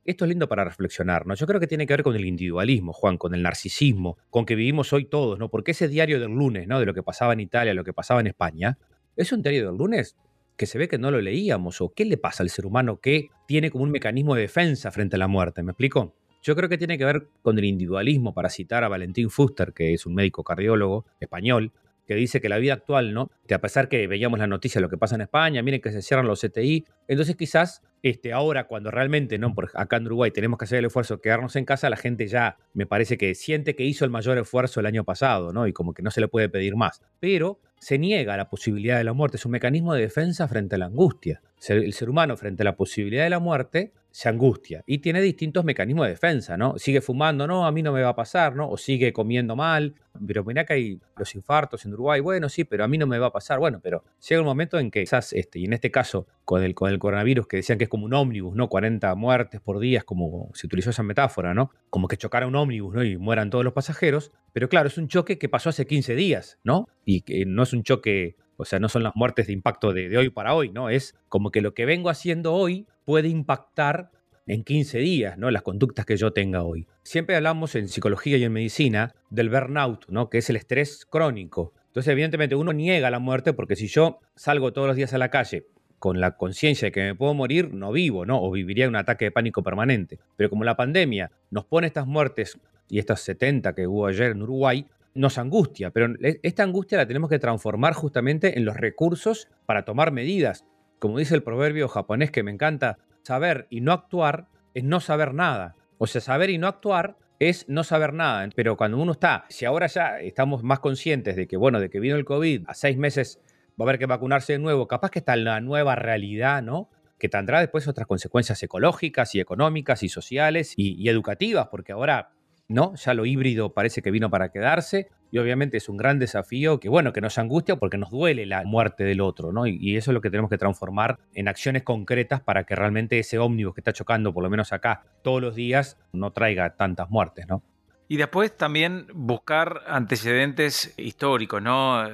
Esto 0.04 0.24
es 0.24 0.28
lindo 0.28 0.48
para 0.48 0.64
reflexionar, 0.64 1.26
¿no? 1.26 1.34
Yo 1.34 1.46
creo 1.46 1.60
que 1.60 1.66
tiene 1.66 1.84
que 1.84 1.92
ver 1.92 2.04
con 2.04 2.14
el 2.14 2.24
individualismo, 2.24 2.92
Juan, 2.92 3.18
con 3.18 3.34
el 3.34 3.42
narcisismo, 3.42 4.16
con 4.30 4.46
que 4.46 4.54
vivimos 4.54 4.92
hoy 4.92 5.04
todos, 5.04 5.38
¿no? 5.38 5.50
Porque 5.50 5.72
ese 5.72 5.88
diario 5.88 6.20
del 6.20 6.30
lunes, 6.30 6.68
¿no? 6.68 6.78
De 6.78 6.86
lo 6.86 6.94
que 6.94 7.02
pasaba 7.02 7.32
en 7.32 7.40
Italia, 7.40 7.74
lo 7.74 7.84
que 7.84 7.92
pasaba 7.92 8.20
en 8.20 8.28
España, 8.28 8.78
es 9.16 9.32
un 9.32 9.42
diario 9.42 9.66
del 9.66 9.76
lunes 9.76 10.16
que 10.56 10.66
se 10.66 10.78
ve 10.78 10.88
que 10.88 10.98
no 10.98 11.10
lo 11.10 11.20
leíamos, 11.20 11.80
o 11.80 11.92
qué 11.94 12.04
le 12.04 12.16
pasa 12.16 12.42
al 12.42 12.50
ser 12.50 12.66
humano 12.66 13.00
que 13.00 13.28
tiene 13.46 13.70
como 13.70 13.84
un 13.84 13.90
mecanismo 13.90 14.34
de 14.34 14.42
defensa 14.42 14.90
frente 14.90 15.16
a 15.16 15.18
la 15.18 15.28
muerte, 15.28 15.62
¿me 15.62 15.72
explico? 15.72 16.14
Yo 16.42 16.54
creo 16.54 16.68
que 16.68 16.78
tiene 16.78 16.96
que 16.96 17.04
ver 17.04 17.28
con 17.42 17.58
el 17.58 17.64
individualismo, 17.64 18.32
para 18.32 18.48
citar 18.48 18.84
a 18.84 18.88
Valentín 18.88 19.30
Fuster, 19.30 19.72
que 19.72 19.94
es 19.94 20.06
un 20.06 20.14
médico 20.14 20.44
cardiólogo 20.44 21.04
español, 21.20 21.72
que 22.06 22.14
dice 22.14 22.40
que 22.40 22.48
la 22.48 22.58
vida 22.58 22.74
actual, 22.74 23.12
¿no? 23.12 23.30
Que 23.46 23.54
a 23.54 23.60
pesar 23.60 23.88
que 23.88 24.06
veíamos 24.06 24.38
la 24.38 24.46
noticia 24.46 24.78
de 24.78 24.82
lo 24.82 24.88
que 24.88 24.96
pasa 24.96 25.16
en 25.16 25.22
España, 25.22 25.62
miren 25.62 25.80
que 25.80 25.90
se 25.90 26.02
cierran 26.02 26.26
los 26.26 26.40
CTI, 26.40 26.84
entonces 27.08 27.36
quizás 27.36 27.82
este, 28.02 28.32
ahora 28.32 28.68
cuando 28.68 28.92
realmente, 28.92 29.38
¿no? 29.38 29.52
Por 29.54 29.70
acá 29.74 29.96
en 29.96 30.06
Uruguay 30.06 30.30
tenemos 30.30 30.58
que 30.58 30.66
hacer 30.66 30.78
el 30.78 30.84
esfuerzo 30.84 31.16
de 31.16 31.22
quedarnos 31.22 31.56
en 31.56 31.64
casa, 31.64 31.90
la 31.90 31.96
gente 31.96 32.28
ya 32.28 32.56
me 32.74 32.86
parece 32.86 33.18
que 33.18 33.34
siente 33.34 33.74
que 33.74 33.82
hizo 33.82 34.04
el 34.04 34.12
mayor 34.12 34.38
esfuerzo 34.38 34.78
el 34.78 34.86
año 34.86 35.02
pasado, 35.02 35.52
¿no? 35.52 35.66
Y 35.66 35.72
como 35.72 35.94
que 35.94 36.02
no 36.02 36.12
se 36.12 36.20
le 36.20 36.28
puede 36.28 36.48
pedir 36.48 36.76
más. 36.76 37.02
Pero 37.18 37.58
se 37.78 37.98
niega 37.98 38.36
la 38.36 38.48
posibilidad 38.48 38.98
de 38.98 39.04
la 39.04 39.12
muerte, 39.12 39.36
es 39.36 39.46
un 39.46 39.52
mecanismo 39.52 39.94
de 39.94 40.02
defensa 40.02 40.48
frente 40.48 40.74
a 40.74 40.78
la 40.78 40.86
angustia. 40.86 41.42
El 41.68 41.92
ser 41.92 42.10
humano 42.10 42.36
frente 42.36 42.62
a 42.62 42.64
la 42.64 42.76
posibilidad 42.76 43.24
de 43.24 43.30
la 43.30 43.38
muerte 43.38 43.92
se 44.16 44.30
angustia 44.30 44.82
y 44.86 45.00
tiene 45.00 45.20
distintos 45.20 45.62
mecanismos 45.62 46.06
de 46.06 46.12
defensa, 46.12 46.56
¿no? 46.56 46.78
Sigue 46.78 47.02
fumando, 47.02 47.46
no, 47.46 47.66
a 47.66 47.70
mí 47.70 47.82
no 47.82 47.92
me 47.92 48.00
va 48.00 48.08
a 48.08 48.16
pasar, 48.16 48.56
¿no? 48.56 48.66
O 48.70 48.78
sigue 48.78 49.12
comiendo 49.12 49.56
mal, 49.56 49.94
pero 50.26 50.42
mira 50.42 50.64
que 50.64 50.72
hay 50.72 51.00
los 51.18 51.34
infartos 51.34 51.84
en 51.84 51.92
Uruguay, 51.92 52.22
bueno, 52.22 52.48
sí, 52.48 52.64
pero 52.64 52.82
a 52.82 52.88
mí 52.88 52.96
no 52.96 53.06
me 53.06 53.18
va 53.18 53.26
a 53.26 53.30
pasar, 53.30 53.58
bueno, 53.58 53.78
pero 53.82 54.04
llega 54.26 54.40
un 54.40 54.46
momento 54.46 54.78
en 54.78 54.90
que 54.90 55.00
quizás, 55.00 55.34
este, 55.34 55.58
y 55.58 55.66
en 55.66 55.74
este 55.74 55.90
caso 55.90 56.26
con 56.46 56.62
el, 56.62 56.74
con 56.74 56.90
el 56.90 56.98
coronavirus, 56.98 57.46
que 57.46 57.58
decían 57.58 57.76
que 57.76 57.84
es 57.84 57.90
como 57.90 58.06
un 58.06 58.14
ómnibus, 58.14 58.56
¿no? 58.56 58.70
40 58.70 59.14
muertes 59.16 59.60
por 59.60 59.80
día, 59.80 60.00
como 60.00 60.50
se 60.54 60.66
utilizó 60.66 60.88
esa 60.88 61.02
metáfora, 61.02 61.52
¿no? 61.52 61.70
Como 61.90 62.08
que 62.08 62.16
chocara 62.16 62.46
un 62.46 62.56
ómnibus. 62.56 62.96
Y 63.04 63.18
mueran 63.18 63.50
todos 63.50 63.64
los 63.64 63.74
pasajeros, 63.74 64.32
pero 64.54 64.70
claro, 64.70 64.88
es 64.88 64.96
un 64.96 65.08
choque 65.08 65.38
que 65.38 65.50
pasó 65.50 65.68
hace 65.68 65.86
15 65.86 66.14
días, 66.14 66.58
¿no? 66.64 66.88
Y 67.04 67.20
que 67.20 67.44
no 67.44 67.64
es 67.64 67.74
un 67.74 67.82
choque 67.82 68.36
o 68.56 68.64
sea, 68.64 68.78
no 68.78 68.88
son 68.88 69.02
las 69.02 69.14
muertes 69.14 69.46
de 69.46 69.52
impacto 69.52 69.92
de, 69.92 70.16
hoy 70.16 70.30
para 70.30 70.54
hoy, 70.54 70.70
¿no? 70.70 70.88
Es 70.88 71.14
como 71.28 71.50
que 71.50 71.60
lo 71.60 71.74
que 71.74 71.84
vengo 71.84 72.08
haciendo 72.08 72.54
hoy 72.54 72.86
puede 73.06 73.28
impactar 73.28 74.10
en 74.46 74.62
15 74.62 74.98
días, 74.98 75.38
¿no? 75.38 75.50
Las 75.50 75.62
conductas 75.62 76.04
que 76.04 76.16
yo 76.16 76.32
tenga 76.32 76.62
hoy. 76.62 76.86
Siempre 77.02 77.36
hablamos 77.36 77.74
en 77.74 77.88
psicología 77.88 78.36
y 78.36 78.44
en 78.44 78.52
medicina 78.52 79.14
del 79.30 79.48
burnout, 79.48 80.06
¿no? 80.08 80.28
Que 80.28 80.38
es 80.38 80.50
el 80.50 80.56
estrés 80.56 81.06
crónico. 81.06 81.72
Entonces, 81.86 82.12
evidentemente, 82.12 82.54
uno 82.56 82.72
niega 82.72 83.10
la 83.10 83.18
muerte 83.18 83.54
porque 83.54 83.76
si 83.76 83.86
yo 83.86 84.18
salgo 84.34 84.72
todos 84.72 84.88
los 84.88 84.96
días 84.96 85.14
a 85.14 85.18
la 85.18 85.30
calle 85.30 85.66
con 85.98 86.20
la 86.20 86.36
conciencia 86.36 86.86
de 86.86 86.92
que 86.92 87.00
me 87.00 87.14
puedo 87.14 87.32
morir, 87.32 87.72
no 87.72 87.90
vivo, 87.90 88.26
¿no? 88.26 88.42
O 88.42 88.50
viviría 88.50 88.88
un 88.88 88.96
ataque 88.96 89.26
de 89.26 89.30
pánico 89.30 89.62
permanente. 89.62 90.18
Pero 90.36 90.50
como 90.50 90.64
la 90.64 90.76
pandemia 90.76 91.30
nos 91.50 91.64
pone 91.64 91.86
estas 91.86 92.06
muertes 92.06 92.58
y 92.88 92.98
estas 92.98 93.20
70 93.20 93.74
que 93.74 93.86
hubo 93.86 94.06
ayer 94.06 94.32
en 94.32 94.42
Uruguay, 94.42 94.86
nos 95.14 95.38
angustia, 95.38 95.90
pero 95.90 96.14
esta 96.20 96.62
angustia 96.62 96.98
la 96.98 97.06
tenemos 97.06 97.30
que 97.30 97.38
transformar 97.38 97.94
justamente 97.94 98.58
en 98.58 98.66
los 98.66 98.76
recursos 98.76 99.48
para 99.64 99.86
tomar 99.86 100.12
medidas. 100.12 100.66
Como 100.98 101.18
dice 101.18 101.34
el 101.34 101.42
proverbio 101.42 101.88
japonés 101.88 102.30
que 102.30 102.42
me 102.42 102.50
encanta, 102.50 102.98
saber 103.22 103.66
y 103.70 103.80
no 103.80 103.92
actuar 103.92 104.46
es 104.74 104.84
no 104.84 105.00
saber 105.00 105.34
nada. 105.34 105.74
O 105.98 106.06
sea, 106.06 106.20
saber 106.20 106.50
y 106.50 106.58
no 106.58 106.68
actuar 106.68 107.16
es 107.38 107.68
no 107.68 107.84
saber 107.84 108.12
nada. 108.12 108.48
Pero 108.54 108.76
cuando 108.76 108.98
uno 108.98 109.12
está, 109.12 109.44
si 109.48 109.64
ahora 109.64 109.86
ya 109.86 110.20
estamos 110.20 110.62
más 110.62 110.80
conscientes 110.80 111.36
de 111.36 111.46
que, 111.46 111.56
bueno, 111.56 111.80
de 111.80 111.90
que 111.90 112.00
vino 112.00 112.16
el 112.16 112.24
COVID, 112.24 112.64
a 112.66 112.74
seis 112.74 112.96
meses 112.96 113.40
va 113.78 113.84
a 113.84 113.88
haber 113.88 113.98
que 113.98 114.06
vacunarse 114.06 114.54
de 114.54 114.58
nuevo, 114.58 114.88
capaz 114.88 115.10
que 115.10 115.18
está 115.18 115.36
la 115.36 115.60
nueva 115.60 115.96
realidad, 115.96 116.62
¿no? 116.62 116.88
Que 117.18 117.28
tendrá 117.28 117.60
después 117.60 117.88
otras 117.88 118.06
consecuencias 118.06 118.62
ecológicas 118.62 119.34
y 119.34 119.40
económicas 119.40 120.02
y 120.02 120.08
sociales 120.08 120.74
y, 120.76 120.94
y 120.94 121.08
educativas, 121.08 121.68
porque 121.68 121.92
ahora 121.92 122.30
¿no? 122.68 122.94
Ya 122.96 123.14
lo 123.14 123.26
híbrido 123.26 123.72
parece 123.72 124.02
que 124.02 124.10
vino 124.10 124.30
para 124.30 124.50
quedarse 124.50 125.08
y 125.30 125.38
obviamente 125.38 125.76
es 125.76 125.88
un 125.88 125.96
gran 125.96 126.18
desafío 126.18 126.80
que, 126.80 126.88
bueno, 126.88 127.12
que 127.12 127.20
nos 127.20 127.38
angustia 127.38 127.76
porque 127.76 127.98
nos 127.98 128.10
duele 128.10 128.46
la 128.46 128.64
muerte 128.64 129.04
del 129.04 129.20
otro, 129.20 129.52
¿no? 129.52 129.66
Y, 129.66 129.96
eso 129.96 130.10
es 130.10 130.14
lo 130.14 130.20
que 130.20 130.30
tenemos 130.30 130.50
que 130.50 130.58
transformar 130.58 131.18
en 131.34 131.48
acciones 131.48 131.82
concretas 131.82 132.40
para 132.40 132.64
que 132.64 132.74
realmente 132.74 133.18
ese 133.18 133.38
ómnibus 133.38 133.74
que 133.74 133.80
está 133.80 133.92
chocando, 133.92 134.32
por 134.32 134.42
lo 134.42 134.50
menos 134.50 134.72
acá, 134.72 135.04
todos 135.22 135.40
los 135.40 135.54
días, 135.54 135.98
no 136.12 136.32
traiga 136.32 136.76
tantas 136.76 137.10
muertes, 137.10 137.46
¿no? 137.48 137.62
Y 138.08 138.18
después 138.18 138.56
también 138.56 139.08
buscar 139.14 139.82
antecedentes 139.88 140.94
históricos, 140.96 141.60
¿no? 141.60 142.04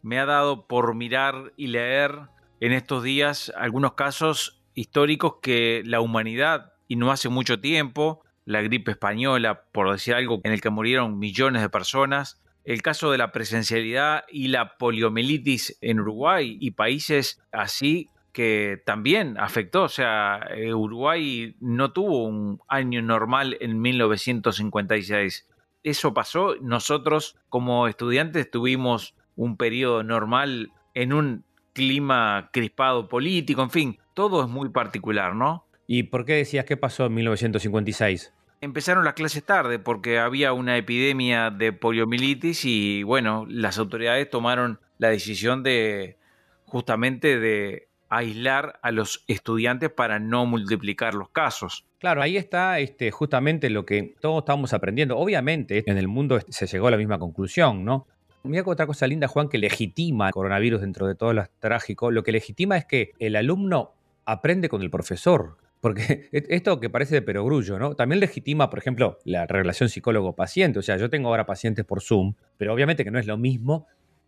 Me 0.00 0.18
ha 0.18 0.24
dado 0.24 0.66
por 0.66 0.94
mirar 0.94 1.52
y 1.56 1.66
leer 1.66 2.12
en 2.60 2.72
estos 2.72 3.02
días 3.02 3.52
algunos 3.56 3.92
casos 3.92 4.62
históricos 4.74 5.34
que 5.42 5.82
la 5.84 6.00
humanidad, 6.00 6.72
y 6.88 6.96
no 6.96 7.10
hace 7.10 7.28
mucho 7.28 7.60
tiempo, 7.60 8.22
la 8.44 8.62
gripe 8.62 8.92
española, 8.92 9.64
por 9.72 9.90
decir 9.90 10.14
algo, 10.14 10.40
en 10.44 10.52
el 10.52 10.60
que 10.60 10.70
murieron 10.70 11.18
millones 11.18 11.62
de 11.62 11.68
personas, 11.68 12.42
el 12.64 12.82
caso 12.82 13.10
de 13.10 13.18
la 13.18 13.32
presencialidad 13.32 14.24
y 14.28 14.48
la 14.48 14.76
poliomielitis 14.76 15.78
en 15.80 16.00
Uruguay 16.00 16.56
y 16.60 16.72
países 16.72 17.40
así 17.50 18.08
que 18.32 18.82
también 18.86 19.38
afectó, 19.38 19.84
o 19.84 19.88
sea, 19.88 20.40
eh, 20.54 20.72
Uruguay 20.72 21.54
no 21.60 21.92
tuvo 21.92 22.24
un 22.24 22.60
año 22.66 23.02
normal 23.02 23.58
en 23.60 23.80
1956. 23.80 25.46
Eso 25.82 26.14
pasó, 26.14 26.56
nosotros 26.62 27.36
como 27.50 27.88
estudiantes 27.88 28.50
tuvimos 28.50 29.14
un 29.36 29.56
periodo 29.56 30.02
normal 30.02 30.72
en 30.94 31.12
un 31.12 31.44
clima 31.74 32.50
crispado 32.52 33.08
político, 33.08 33.62
en 33.62 33.70
fin, 33.70 33.98
todo 34.14 34.42
es 34.42 34.48
muy 34.48 34.70
particular, 34.70 35.34
¿no? 35.34 35.66
¿Y 35.86 36.04
por 36.04 36.24
qué 36.24 36.34
decías 36.34 36.64
qué 36.64 36.76
pasó 36.76 37.06
en 37.06 37.14
1956? 37.14 38.32
Empezaron 38.60 39.04
las 39.04 39.14
clases 39.14 39.42
tarde 39.44 39.78
porque 39.78 40.18
había 40.18 40.52
una 40.52 40.76
epidemia 40.76 41.50
de 41.50 41.72
poliomielitis 41.72 42.64
y 42.64 43.02
bueno, 43.02 43.44
las 43.48 43.78
autoridades 43.78 44.30
tomaron 44.30 44.78
la 44.98 45.08
decisión 45.08 45.62
de 45.62 46.16
justamente 46.64 47.40
de 47.40 47.88
aislar 48.08 48.78
a 48.82 48.92
los 48.92 49.24
estudiantes 49.26 49.90
para 49.90 50.18
no 50.18 50.46
multiplicar 50.46 51.14
los 51.14 51.30
casos. 51.30 51.86
Claro, 51.98 52.22
ahí 52.22 52.36
está 52.36 52.78
este, 52.78 53.10
justamente 53.10 53.70
lo 53.70 53.86
que 53.86 54.14
todos 54.20 54.42
estamos 54.42 54.72
aprendiendo. 54.74 55.16
Obviamente, 55.16 55.82
en 55.90 55.98
el 55.98 56.08
mundo 56.08 56.38
se 56.48 56.66
llegó 56.66 56.88
a 56.88 56.90
la 56.90 56.96
misma 56.98 57.18
conclusión, 57.18 57.84
¿no? 57.84 58.06
Mira 58.44 58.64
otra 58.66 58.86
cosa 58.86 59.06
linda, 59.06 59.28
Juan, 59.28 59.48
que 59.48 59.56
legitima 59.56 60.26
el 60.26 60.32
coronavirus 60.32 60.80
dentro 60.80 61.06
de 61.06 61.14
todo 61.14 61.32
lo 61.32 61.44
trágico. 61.60 62.10
Lo 62.10 62.22
que 62.22 62.32
legitima 62.32 62.76
es 62.76 62.84
que 62.84 63.12
el 63.18 63.36
alumno 63.36 63.94
aprende 64.24 64.68
con 64.68 64.82
el 64.82 64.90
profesor. 64.90 65.56
Porque 65.82 66.28
esto 66.32 66.80
que 66.80 66.88
parece 66.88 67.16
de 67.16 67.22
perogrullo, 67.22 67.78
¿no? 67.78 67.94
También 67.94 68.20
legitima, 68.20 68.70
por 68.70 68.78
ejemplo, 68.78 69.18
la 69.24 69.46
relación 69.46 69.90
psicólogo-paciente. 69.90 70.78
O 70.78 70.82
sea, 70.82 70.96
yo 70.96 71.10
tengo 71.10 71.28
ahora 71.28 71.44
pacientes 71.44 71.84
por 71.84 72.00
Zoom, 72.00 72.34
pero 72.56 72.72
obviamente 72.72 73.04
que 73.04 73.10
no 73.10 73.18
es 73.18 73.26
lo 73.26 73.36
mismo 73.36 73.86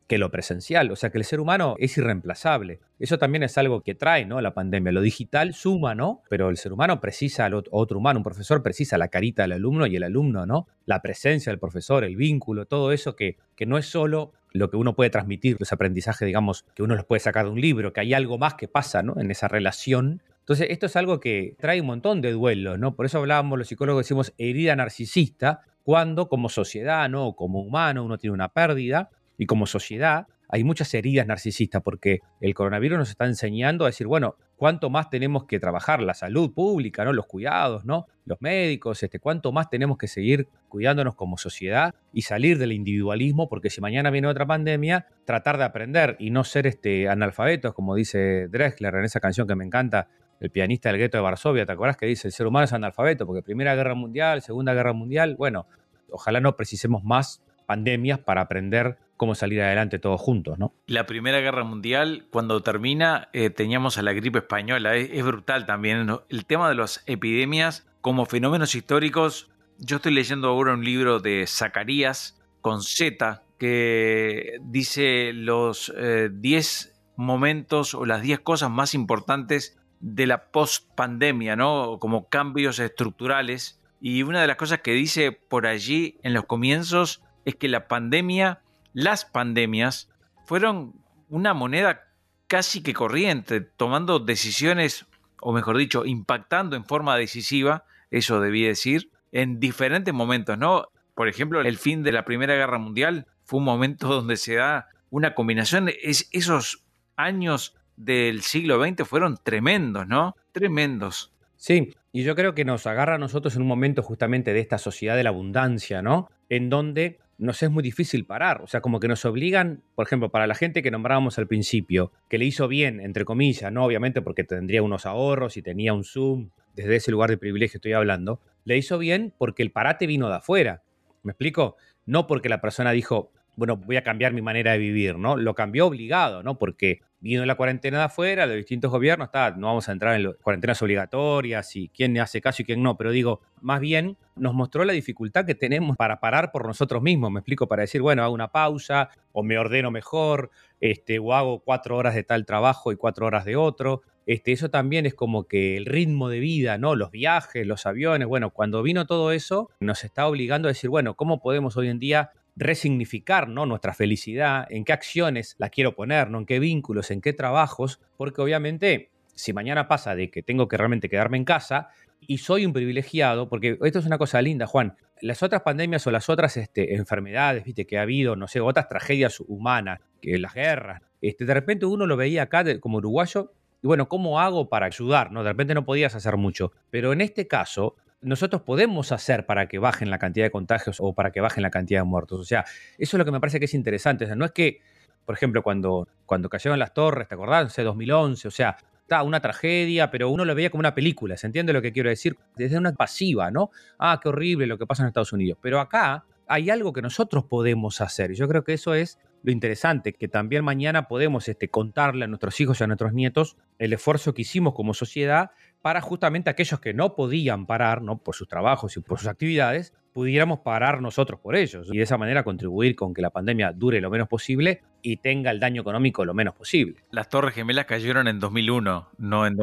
que 0.09 0.19
lo 0.19 0.31
presencial. 0.33 0.91
O 0.91 0.97
sea, 0.97 1.11
que 1.11 1.19
el 1.19 1.25
ser 1.25 1.39
humano 1.39 1.77
es 1.79 1.97
irreemplazable. 1.97 2.81
Eso 2.99 3.19
también 3.19 3.45
es 3.45 3.57
algo 3.57 3.83
que 3.83 3.95
trae, 3.95 4.27
¿no? 4.27 4.41
La 4.41 4.53
pandemia. 4.53 4.91
Lo 4.91 5.01
digital 5.01 5.55
suma, 5.55 5.95
¿no? 5.95 6.23
Pero 6.29 6.51
el 6.51 6.57
ser 6.57 6.73
humano 6.73 7.01
precisa 7.01 7.45
al 7.45 7.55
otro 7.71 7.99
humano. 7.99 8.19
Un 8.19 8.25
profesor 8.25 8.61
precisa 8.63 8.99
la 8.99 9.09
carita 9.09 9.43
del 9.43 9.53
alumno 9.53 9.87
y 9.87 9.95
el 9.95 10.03
alumno, 10.03 10.47
¿no? 10.47 10.67
La 10.87 11.03
presencia 11.03 11.53
del 11.53 11.61
profesor, 11.61 12.03
el 12.03 12.17
vínculo, 12.17 12.67
todo 12.67 12.91
eso 12.91 13.15
que, 13.15 13.39
que 13.55 13.65
no 13.65 13.79
es 13.79 13.87
solo 13.87 14.33
lo 14.51 14.71
que 14.71 14.77
uno 14.77 14.95
puede 14.95 15.11
transmitir, 15.11 15.57
los 15.59 15.73
aprendizajes, 15.73 16.27
digamos, 16.27 16.65
que 16.75 16.83
uno 16.83 16.95
los 16.95 17.05
puede 17.05 17.21
sacar 17.21 17.45
de 17.45 17.53
un 17.53 17.61
libro, 17.61 17.93
que 17.93 18.01
hay 18.01 18.15
algo 18.15 18.39
más 18.39 18.55
que 18.55 18.69
pasa, 18.69 19.03
¿no? 19.03 19.21
En 19.21 19.31
esa 19.31 19.49
relación. 19.49 20.21
Entonces, 20.45 20.67
esto 20.69 20.87
es 20.87 20.97
algo 20.97 21.21
que 21.21 21.57
trae 21.59 21.81
un 21.81 21.87
montón 21.87 22.21
de 22.21 22.33
duelo, 22.33 22.77
¿no? 22.77 22.95
Por 22.95 23.07
eso 23.07 23.19
hablábamos, 23.19 23.59
los 23.59 23.67
psicólogos 23.67 24.05
decimos 24.05 24.35
herida 24.37 24.77
narcisista, 24.77 25.63
cuando 25.83 26.29
como 26.29 26.51
sociedad, 26.51 27.09
¿no? 27.09 27.35
como 27.35 27.61
humano, 27.63 28.05
uno 28.05 28.19
tiene 28.19 28.35
una 28.35 28.51
pérdida, 28.51 29.11
y 29.39 29.47
como 29.47 29.67
sociedad 29.67 30.27
hay 30.49 30.63
muchas 30.63 30.93
heridas 30.95 31.27
narcisistas 31.27 31.83
porque 31.83 32.21
el 32.41 32.55
coronavirus 32.55 32.99
nos 32.99 33.11
está 33.11 33.25
enseñando 33.25 33.85
a 33.85 33.89
decir, 33.89 34.07
bueno, 34.07 34.37
cuánto 34.57 34.91
más 34.91 35.11
tenemos 35.11 35.47
que 35.47 35.59
trabajar 35.59 36.01
la 36.01 36.15
salud 36.15 36.53
pública, 36.53 37.05
¿no? 37.05 37.13
Los 37.13 37.27
cuidados, 37.27 37.85
¿no? 37.85 38.07
Los 38.25 38.41
médicos, 38.41 39.03
este, 39.03 39.19
cuánto 39.19 39.51
más 39.51 39.69
tenemos 39.69 39.99
que 39.99 40.07
seguir 40.07 40.49
cuidándonos 40.69 41.17
como 41.17 41.39
sociedad 41.39 41.95
y 42.13 42.23
salir 42.23 42.59
del 42.59 42.73
individualismo, 42.73 43.49
porque 43.49 43.71
si 43.71 43.81
mañana 43.81 44.11
viene 44.11 44.29
otra 44.29 44.47
pandemia, 44.47 45.07
tratar 45.25 45.59
de 45.59 45.65
aprender 45.65 46.17
y 46.21 46.31
no 46.31 46.45
ser 46.45 46.67
este 46.67 47.09
analfabetos, 47.09 47.75
como 47.75 47.95
dice 47.95 48.47
Drexler 48.49 48.95
en 48.95 49.05
esa 49.05 49.21
canción 49.21 49.49
que 49.49 49.57
me 49.57 49.65
encanta, 49.65 50.09
el 50.41 50.51
pianista 50.51 50.89
del 50.91 50.99
gueto 50.99 51.17
de 51.17 51.23
Varsovia, 51.23 51.67
¿te 51.67 51.73
acuerdas 51.73 51.97
que 51.97 52.07
dice 52.07 52.29
el 52.29 52.33
ser 52.33 52.47
humano 52.47 52.65
es 52.65 52.73
analfabeto? 52.73 53.27
Porque 53.27 53.43
Primera 53.43 53.75
Guerra 53.75 53.95
Mundial, 53.95 54.43
Segunda 54.43 54.75
Guerra 54.75 54.93
Mundial, 54.93 55.37
bueno, 55.37 55.67
ojalá 56.11 56.41
no 56.41 56.57
precisemos 56.57 57.05
más 57.05 57.43
pandemias 57.67 58.19
para 58.19 58.43
aprender 58.43 58.99
cómo 59.17 59.35
salir 59.35 59.63
adelante 59.63 59.99
todos 59.99 60.21
juntos, 60.21 60.59
¿no? 60.59 60.75
La 60.87 61.07
Primera 61.07 61.41
Guerra 61.41 61.65
Mundial, 61.65 62.27
cuando 62.31 62.63
termina, 62.63 63.29
eh, 63.33 63.51
teníamos 63.51 63.99
a 63.99 64.03
la 64.03 64.13
gripe 64.13 64.39
española. 64.39 64.97
Es, 64.97 65.25
brutal 65.25 65.67
también. 65.67 66.09
El 66.29 66.47
tema 66.47 66.69
de 66.69 66.75
las 66.75 67.03
epidemias 67.07 67.87
como 68.01 68.27
fenómenos 68.27 68.75
históricos. 68.75 69.51
Yo 69.79 69.97
estoy 69.97 70.13
leyendo 70.13 70.49
ahora 70.49 70.75
un 70.75 70.85
libro 70.85 71.21
de 71.21 71.47
Zacarías 71.47 72.41
con 72.61 72.83
Z 72.83 73.43
que 73.59 74.59
dice 74.63 75.33
los 75.33 75.93
10 76.33 76.87
eh, 76.87 76.93
momentos 77.17 77.95
o 77.95 78.05
las 78.05 78.23
10 78.23 78.41
cosas 78.41 78.71
más 78.71 78.95
importantes 78.95 79.79
de 80.07 80.27
la 80.27 80.51
post-pandemia, 80.51 81.57
¿no? 81.57 81.99
Como 81.99 82.29
cambios 82.29 82.79
estructurales. 82.79 83.81
Y 84.03 84.23
una 84.23 84.43
de 84.43 84.47
las 84.47 84.57
cosas 84.57 84.81
que 84.81 84.93
dice 84.93 85.33
por 85.33 85.67
allí 85.67 86.19
en 86.23 86.35
los 86.35 86.45
comienzos 86.45 87.23
es 87.47 87.55
que 87.57 87.69
la 87.69 87.89
pandemia 87.89 88.61
las 88.93 89.25
pandemias 89.25 90.09
fueron 90.45 90.95
una 91.29 91.53
moneda 91.53 92.03
casi 92.47 92.83
que 92.83 92.93
corriente, 92.95 93.61
tomando 93.61 94.21
decisiones, 94.21 95.07
o 95.41 95.53
mejor 95.53 95.79
dicho, 95.79 96.05
impactando 96.07 96.77
en 96.77 96.85
forma 96.85 97.17
decisiva, 97.17 97.85
eso 98.11 98.41
debí 98.41 98.63
decir, 98.63 99.11
en 99.33 99.59
diferentes 99.59 100.15
momentos, 100.15 100.57
¿no? 100.59 100.87
Por 101.15 101.29
ejemplo, 101.29 101.61
el 101.61 101.79
fin 101.79 102.03
de 102.03 102.13
la 102.13 102.25
Primera 102.25 102.55
Guerra 102.55 102.79
Mundial 102.79 103.27
fue 103.45 103.59
un 103.59 103.65
momento 103.65 104.07
donde 104.09 104.37
se 104.37 104.57
da 104.57 104.89
una 105.11 105.35
combinación, 105.35 105.91
es, 106.03 106.29
esos 106.33 106.85
años 107.17 107.75
del 107.97 108.43
siglo 108.43 108.83
XX 108.83 109.07
fueron 109.07 109.39
tremendos, 109.43 110.07
¿no? 110.07 110.37
Tremendos. 110.53 111.33
Sí, 111.57 111.95
y 112.13 112.23
yo 112.23 112.35
creo 112.35 112.55
que 112.55 112.65
nos 112.65 112.87
agarra 112.87 113.15
a 113.15 113.19
nosotros 113.19 113.57
en 113.57 113.63
un 113.63 113.69
momento 113.69 114.03
justamente 114.03 114.53
de 114.53 114.61
esta 114.61 114.79
sociedad 114.79 115.17
de 115.17 115.25
la 115.25 115.31
abundancia, 115.31 116.03
¿no? 116.03 116.29
En 116.49 116.69
donde 116.69 117.19
nos 117.39 117.63
es 117.63 117.71
muy 117.71 117.83
difícil 117.83 118.27
parar. 118.27 118.63
O 118.63 118.67
sea, 118.67 118.81
como 118.81 119.01
que 119.01 119.09
nos 119.09 119.25
obligan, 119.25 119.83
por 119.95 120.07
ejemplo, 120.07 120.31
para 120.31 120.47
la 120.47 120.55
gente 120.55 120.83
que 120.83 120.91
nombrábamos 120.91 121.39
al 121.39 121.47
principio, 121.47 122.13
que 122.29 122.39
le 122.39 122.45
hizo 122.45 122.69
bien, 122.69 123.01
entre 123.01 123.25
comillas, 123.25 123.73
no 123.73 123.85
obviamente 123.85 124.23
porque 124.23 124.45
tendría 124.45 124.83
unos 124.83 125.07
ahorros 125.07 125.57
y 125.57 125.63
tenía 125.63 125.95
un 125.95 126.05
Zoom, 126.05 126.51
desde 126.75 126.97
ese 126.97 127.11
lugar 127.11 127.31
de 127.31 127.39
privilegio 127.39 127.79
estoy 127.79 127.93
hablando, 127.93 128.41
le 128.65 128.77
hizo 128.77 128.99
bien 128.99 129.33
porque 129.39 129.63
el 129.63 129.71
parate 129.71 130.07
vino 130.07 130.29
de 130.29 130.37
afuera. 130.37 130.83
¿Me 131.23 131.33
explico? 131.33 131.77
No 132.07 132.27
porque 132.27 132.49
la 132.49 132.61
persona 132.61 132.91
dijo, 132.93 133.33
bueno, 133.57 133.77
voy 133.77 133.97
a 133.97 134.03
cambiar 134.03 134.33
mi 134.33 134.43
manera 134.43 134.73
de 134.73 134.79
vivir, 134.79 135.17
¿no? 135.17 135.37
Lo 135.37 135.55
cambió 135.55 135.87
obligado, 135.87 136.43
¿no? 136.43 136.59
Porque 136.59 137.01
vino 137.25 137.47
la 137.47 137.55
cuarentena 137.55 137.97
de 137.99 138.05
afuera, 138.05 138.45
los 138.45 138.55
distintos 138.57 138.91
gobiernos, 138.91 139.29
está, 139.29 139.51
no 139.53 139.69
vamos 139.69 139.89
a 139.89 139.93
entrar 139.93 140.21
en 140.21 140.35
cuarentenas 140.43 140.83
obligatorias 140.83 141.75
y 141.75 141.89
quién 141.89 142.19
hace 142.21 142.43
caso 142.43 142.61
y 142.61 142.67
quién 142.67 142.83
no, 142.83 142.99
pero 142.99 143.13
digo, 143.13 143.41
más 143.63 143.81
bien 143.81 144.19
nos 144.37 144.53
mostró 144.53 144.85
la 144.85 144.93
dificultad 144.93 145.47
que 145.47 145.55
tenemos 145.55 145.97
para 145.97 146.21
parar 146.21 146.53
por 146.53 146.67
nosotros 146.67 147.03
mismos, 147.03 147.31
me 147.31 147.41
explico, 147.41 147.67
para 147.67 147.81
decir, 147.81 148.03
bueno, 148.03 148.23
hago 148.23 148.35
una 148.35 148.49
pausa 148.49 149.09
o 149.33 149.43
me 149.43 149.57
ordeno 149.57 149.91
mejor, 149.91 150.51
este, 150.83 151.19
o 151.19 151.33
hago 151.33 151.61
cuatro 151.61 151.97
horas 151.97 152.15
de 152.15 152.25
tal 152.25 152.45
trabajo 152.45 152.93
y 152.93 152.97
cuatro 152.97 153.25
horas 153.25 153.47
de 153.47 153.57
otro. 153.57 154.03
Este, 154.27 154.53
eso 154.53 154.69
también 154.69 155.07
es 155.07 155.15
como 155.15 155.45
que 155.45 155.79
el 155.79 155.87
ritmo 155.87 156.29
de 156.29 156.41
vida, 156.41 156.77
¿no? 156.77 156.95
Los 156.95 157.11
viajes, 157.11 157.67
los 157.67 157.87
aviones, 157.87 158.29
bueno, 158.29 158.51
cuando 158.51 158.83
vino 158.83 159.07
todo 159.07 159.33
eso, 159.33 159.71
nos 159.81 160.05
está 160.05 160.27
obligando 160.27 160.69
a 160.69 160.73
decir, 160.73 160.91
bueno, 160.91 161.15
¿cómo 161.15 161.41
podemos 161.41 161.77
hoy 161.79 161.89
en 161.89 161.99
día 161.99 162.33
resignificar 162.57 163.49
¿no? 163.49 163.67
nuestra 163.67 163.95
felicidad, 163.95 164.67
en 164.71 164.85
qué 164.85 164.93
acciones 164.93 165.57
la 165.59 165.71
quiero 165.71 165.95
poner, 165.95 166.31
¿no? 166.31 166.39
en 166.39 166.47
qué 166.47 166.59
vínculos, 166.59 167.11
en 167.11 167.21
qué 167.21 167.33
trabajos, 167.33 168.01
porque 168.17 168.41
obviamente 168.41 169.11
si 169.35 169.53
mañana 169.53 169.89
pasa 169.89 170.15
de 170.15 170.31
que 170.31 170.43
tengo 170.43 170.69
que 170.69 170.77
realmente 170.77 171.09
quedarme 171.09 171.37
en 171.37 171.45
casa 171.45 171.89
y 172.21 172.39
soy 172.39 172.65
un 172.65 172.73
privilegiado, 172.73 173.49
porque 173.49 173.79
esto 173.83 173.99
es 173.99 174.07
una 174.07 174.19
cosa 174.19 174.41
linda, 174.41 174.67
Juan, 174.67 174.97
las 175.21 175.43
otras 175.43 175.63
pandemias 175.63 176.07
o 176.07 176.11
las 176.11 176.29
otras 176.29 176.57
este, 176.57 176.95
enfermedades, 176.95 177.65
viste, 177.65 177.87
que 177.87 177.99
ha 177.99 178.03
habido, 178.03 178.37
no 178.37 178.47
sé, 178.47 178.61
otras 178.61 178.89
tragedias 178.89 179.41
humanas, 179.41 180.01
que 180.21 180.39
las 180.39 180.55
guerras, 180.55 181.03
este, 181.21 181.45
de 181.45 181.55
repente 181.55 181.87
uno 181.87 182.07
lo 182.07 182.17
veía 182.17 182.43
acá 182.43 182.65
como 182.81 182.99
uruguayo 182.99 183.53
y 183.83 183.87
bueno, 183.87 184.09
¿cómo 184.09 184.41
hago 184.41 184.71
para 184.71 184.87
ayudar? 184.87 185.31
¿no? 185.31 185.43
De 185.43 185.51
repente 185.51 185.75
no 185.75 185.85
podías 185.85 186.15
hacer 186.15 186.39
mucho, 186.39 186.73
pero 186.91 187.13
en 187.13 187.21
este 187.21 187.47
caso 187.47 187.97
nosotros 188.25 188.63
podemos 188.63 189.13
hacer 189.13 189.47
para 189.47 189.67
que 189.69 189.79
bajen 189.79 190.11
la 190.11 190.19
cantidad 190.19 190.47
de 190.47 190.51
contagios 190.51 190.99
o 191.01 191.13
para 191.13 191.31
que 191.31 191.41
bajen 191.41 191.63
la 191.63 191.71
cantidad 191.71 192.01
de 192.01 192.05
muertos. 192.05 192.41
O 192.41 192.45
sea, 192.45 192.65
eso 192.99 193.17
es 193.17 193.19
lo 193.19 193.25
que 193.25 193.31
me 193.31 193.41
parece 193.41 193.59
que 193.59 193.67
es 193.67 193.75
interesante. 193.75 194.25
O 194.25 194.27
sea, 194.27 194.37
no 194.37 194.45
es 194.45 194.53
que, 194.53 194.81
por 195.25 195.35
ejemplo, 195.35 195.63
cuando, 195.63 196.09
cuando 196.27 196.49
cayeron 196.49 196.79
las 196.79 196.93
torres, 196.95 197.29
¿te 197.29 197.35
acordás? 197.35 197.79
En 197.79 197.85
2011, 197.85 198.49
o 198.49 198.51
sea, 198.51 198.77
está 199.01 199.23
una 199.23 199.41
tragedia, 199.41 200.11
pero 200.11 200.31
uno 200.31 200.45
lo 200.45 200.55
veía 200.55 200.71
como 200.71 200.81
una 200.81 200.95
película, 200.95 201.37
¿se 201.37 201.47
entiende 201.47 201.73
lo 201.73 201.83
que 201.83 201.93
quiero 201.93 202.09
decir? 202.09 202.37
Desde 202.57 202.79
una 202.79 202.93
pasiva, 202.93 203.51
¿no? 203.51 203.71
Ah, 203.99 204.19
qué 204.23 204.31
horrible 204.31 204.67
lo 204.67 204.79
que 204.79 204.87
pasa 204.87 205.03
en 205.03 205.09
Estados 205.09 205.33
Unidos. 205.33 205.59
Pero 205.61 205.81
acá 205.81 206.25
hay 206.47 206.71
algo 206.71 206.93
que 206.93 207.03
nosotros 207.03 207.45
podemos 207.45 208.01
hacer. 208.01 208.31
Y 208.31 208.35
yo 208.35 208.49
creo 208.49 208.65
que 208.65 208.75
eso 208.75 208.95
es 208.95 209.19
lo 209.45 209.53
interesante, 209.53 210.15
que 210.15 210.27
también 210.27 210.65
mañana 210.65 211.07
podemos 211.07 211.49
este, 211.49 211.69
contarle 211.69 212.25
a 212.25 212.29
nuestros 212.29 212.59
hijos 212.61 212.81
y 212.81 212.85
a 212.85 212.87
nuestros 212.87 213.13
nietos 213.13 213.59
el 213.79 213.93
esfuerzo 213.93 214.33
que 214.33 214.41
hicimos 214.41 214.73
como 214.73 214.95
sociedad 214.95 215.51
para 215.83 216.01
justamente 216.01 216.49
aquellos 216.49 216.81
que 216.81 216.95
no 216.95 217.15
podían 217.15 217.67
parar, 217.67 218.01
¿no? 218.01 218.17
por 218.17 218.35
sus 218.35 218.49
trabajos 218.49 218.97
y 218.97 219.01
por 219.01 219.19
sus 219.19 219.29
actividades, 219.29 219.93
pudiéramos 220.15 220.61
parar 220.61 221.03
nosotros 221.03 221.41
por 221.41 221.57
ellos 221.57 221.89
y 221.93 221.99
de 221.99 222.05
esa 222.05 222.17
manera 222.17 222.43
contribuir 222.43 222.97
con 222.97 223.13
que 223.13 223.21
la 223.21 223.29
pandemia 223.29 223.73
dure 223.73 224.01
lo 224.01 224.09
menos 224.09 224.29
posible 224.29 224.81
y 225.03 225.19
tenga 225.19 225.51
el 225.51 225.61
daño 225.61 225.83
económico 225.83 226.25
lo 226.25 226.33
menos 226.33 226.55
posible. 226.55 227.03
Las 227.11 227.29
Torres 227.29 227.55
Gemelas 227.55 227.85
cayeron 227.85 228.29
en 228.29 228.41
2001, 228.41 229.11
no 229.19 229.47
en... 229.47 229.59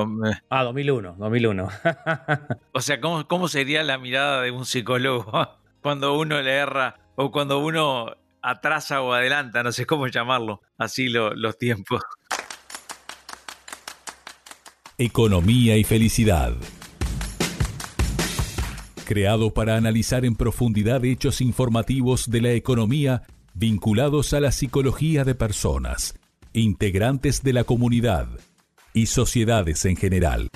ah, 0.49 0.63
2001, 0.63 1.15
2001. 1.17 1.69
o 2.71 2.81
sea, 2.81 3.01
¿cómo, 3.01 3.27
¿cómo 3.27 3.47
sería 3.47 3.81
la 3.81 3.97
mirada 3.97 4.43
de 4.43 4.51
un 4.51 4.65
psicólogo 4.65 5.57
cuando 5.81 6.15
uno 6.19 6.39
le 6.39 6.51
erra 6.51 6.99
o 7.15 7.31
cuando 7.31 7.57
uno 7.57 8.15
atrasa 8.41 9.01
o 9.01 9.13
adelanta, 9.13 9.63
no 9.63 9.71
sé 9.71 9.85
cómo 9.85 10.07
llamarlo, 10.07 10.61
así 10.77 11.09
los 11.09 11.57
tiempos? 11.57 12.01
Economía 14.97 15.77
y 15.77 15.83
felicidad. 15.83 16.55
Creado 19.05 19.53
para 19.53 19.75
analizar 19.75 20.25
en 20.25 20.35
profundidad 20.35 21.03
hechos 21.03 21.41
informativos 21.41 22.29
de 22.29 22.41
la 22.41 22.51
economía 22.51 23.23
vinculados 23.53 24.33
a 24.33 24.39
la 24.39 24.51
psicología 24.51 25.25
de 25.25 25.35
personas, 25.35 26.15
integrantes 26.53 27.43
de 27.43 27.53
la 27.53 27.63
comunidad 27.63 28.27
y 28.93 29.07
sociedades 29.07 29.85
en 29.85 29.97
general. 29.97 30.49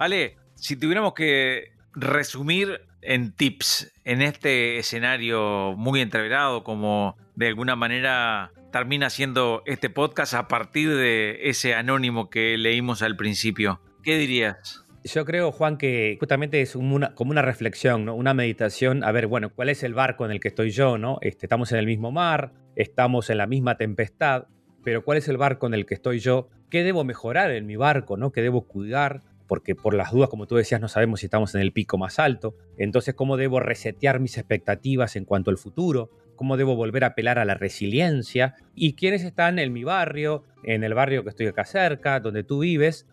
Ale, 0.00 0.38
si 0.54 0.76
tuviéramos 0.76 1.12
que 1.12 1.72
resumir 1.92 2.80
en 3.02 3.32
tips 3.32 3.92
en 4.04 4.22
este 4.22 4.78
escenario 4.78 5.74
muy 5.76 6.00
entreverado 6.00 6.64
como 6.64 7.18
de 7.34 7.48
alguna 7.48 7.76
manera 7.76 8.50
termina 8.72 9.10
siendo 9.10 9.62
este 9.66 9.90
podcast 9.90 10.32
a 10.32 10.48
partir 10.48 10.88
de 10.88 11.50
ese 11.50 11.74
anónimo 11.74 12.30
que 12.30 12.56
leímos 12.56 13.02
al 13.02 13.14
principio. 13.14 13.82
¿Qué 14.02 14.16
dirías? 14.16 14.86
Yo 15.04 15.26
creo, 15.26 15.52
Juan, 15.52 15.76
que 15.76 16.16
justamente 16.18 16.62
es 16.62 16.72
como 16.72 17.30
una 17.30 17.42
reflexión, 17.42 18.06
¿no? 18.06 18.14
una 18.14 18.32
meditación. 18.32 19.04
A 19.04 19.12
ver, 19.12 19.26
bueno, 19.26 19.50
¿cuál 19.50 19.68
es 19.68 19.82
el 19.82 19.92
barco 19.92 20.24
en 20.24 20.30
el 20.30 20.40
que 20.40 20.48
estoy 20.48 20.70
yo? 20.70 20.96
¿no? 20.96 21.18
Este, 21.20 21.44
estamos 21.44 21.72
en 21.72 21.78
el 21.78 21.84
mismo 21.84 22.10
mar, 22.10 22.54
estamos 22.74 23.28
en 23.28 23.36
la 23.36 23.46
misma 23.46 23.76
tempestad, 23.76 24.46
pero 24.82 25.04
¿cuál 25.04 25.18
es 25.18 25.28
el 25.28 25.36
barco 25.36 25.66
en 25.66 25.74
el 25.74 25.84
que 25.84 25.92
estoy 25.92 26.20
yo? 26.20 26.48
¿Qué 26.70 26.84
debo 26.84 27.04
mejorar 27.04 27.50
en 27.50 27.66
mi 27.66 27.76
barco? 27.76 28.16
¿no? 28.16 28.32
¿Qué 28.32 28.40
debo 28.40 28.66
cuidar? 28.66 29.24
Porque 29.50 29.74
por 29.74 29.94
las 29.94 30.12
dudas, 30.12 30.28
como 30.28 30.46
tú 30.46 30.54
decías, 30.54 30.80
no 30.80 30.86
sabemos 30.86 31.18
si 31.18 31.26
estamos 31.26 31.56
en 31.56 31.60
el 31.60 31.72
pico 31.72 31.98
más 31.98 32.20
alto. 32.20 32.54
Entonces, 32.78 33.14
¿cómo 33.14 33.36
debo 33.36 33.58
resetear 33.58 34.20
mis 34.20 34.38
expectativas 34.38 35.16
en 35.16 35.24
cuanto 35.24 35.50
al 35.50 35.58
futuro? 35.58 36.08
¿Cómo 36.36 36.56
debo 36.56 36.76
volver 36.76 37.02
a 37.02 37.08
apelar 37.08 37.40
a 37.40 37.44
la 37.44 37.54
resiliencia? 37.54 38.54
¿Y 38.76 38.94
quiénes 38.94 39.24
están 39.24 39.58
en 39.58 39.72
mi 39.72 39.82
barrio, 39.82 40.44
en 40.62 40.84
el 40.84 40.94
barrio 40.94 41.24
que 41.24 41.30
estoy 41.30 41.48
acá 41.48 41.64
cerca, 41.64 42.20
donde 42.20 42.44
tú 42.44 42.60
vives? 42.60 43.08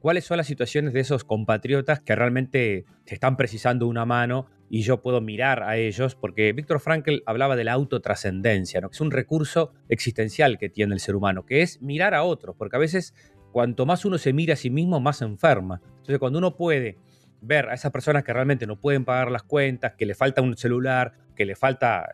cuáles 0.00 0.24
son 0.24 0.36
las 0.36 0.48
situaciones 0.48 0.92
de 0.92 0.98
esos 0.98 1.22
compatriotas 1.22 2.00
que 2.00 2.16
realmente 2.16 2.84
te 3.04 3.14
están 3.14 3.36
precisando 3.36 3.86
una 3.86 4.04
mano 4.04 4.46
y 4.68 4.82
yo 4.82 5.00
puedo 5.00 5.20
mirar 5.20 5.62
a 5.62 5.76
ellos, 5.76 6.16
porque 6.16 6.52
Víctor 6.52 6.80
Frankl 6.80 7.18
hablaba 7.24 7.54
de 7.54 7.62
la 7.62 7.72
autotrascendencia, 7.74 8.80
¿no? 8.80 8.88
que 8.88 8.94
es 8.94 9.00
un 9.00 9.12
recurso 9.12 9.72
existencial 9.88 10.58
que 10.58 10.70
tiene 10.70 10.94
el 10.94 11.00
ser 11.00 11.14
humano, 11.14 11.46
que 11.46 11.62
es 11.62 11.80
mirar 11.82 12.14
a 12.14 12.24
otros, 12.24 12.56
porque 12.56 12.76
a 12.76 12.80
veces 12.80 13.14
cuanto 13.52 13.86
más 13.86 14.04
uno 14.04 14.18
se 14.18 14.32
mira 14.32 14.54
a 14.54 14.56
sí 14.56 14.70
mismo, 14.70 15.00
más 15.00 15.18
se 15.18 15.24
enferma. 15.24 15.80
Entonces 15.84 16.18
cuando 16.18 16.38
uno 16.38 16.56
puede 16.56 16.98
ver 17.40 17.68
a 17.68 17.74
esas 17.74 17.92
personas 17.92 18.24
que 18.24 18.32
realmente 18.32 18.66
no 18.66 18.76
pueden 18.76 19.04
pagar 19.04 19.30
las 19.30 19.42
cuentas, 19.42 19.94
que 19.96 20.06
le 20.06 20.14
falta 20.14 20.42
un 20.42 20.56
celular, 20.56 21.12
que 21.34 21.44
le 21.44 21.56
falta 21.56 22.08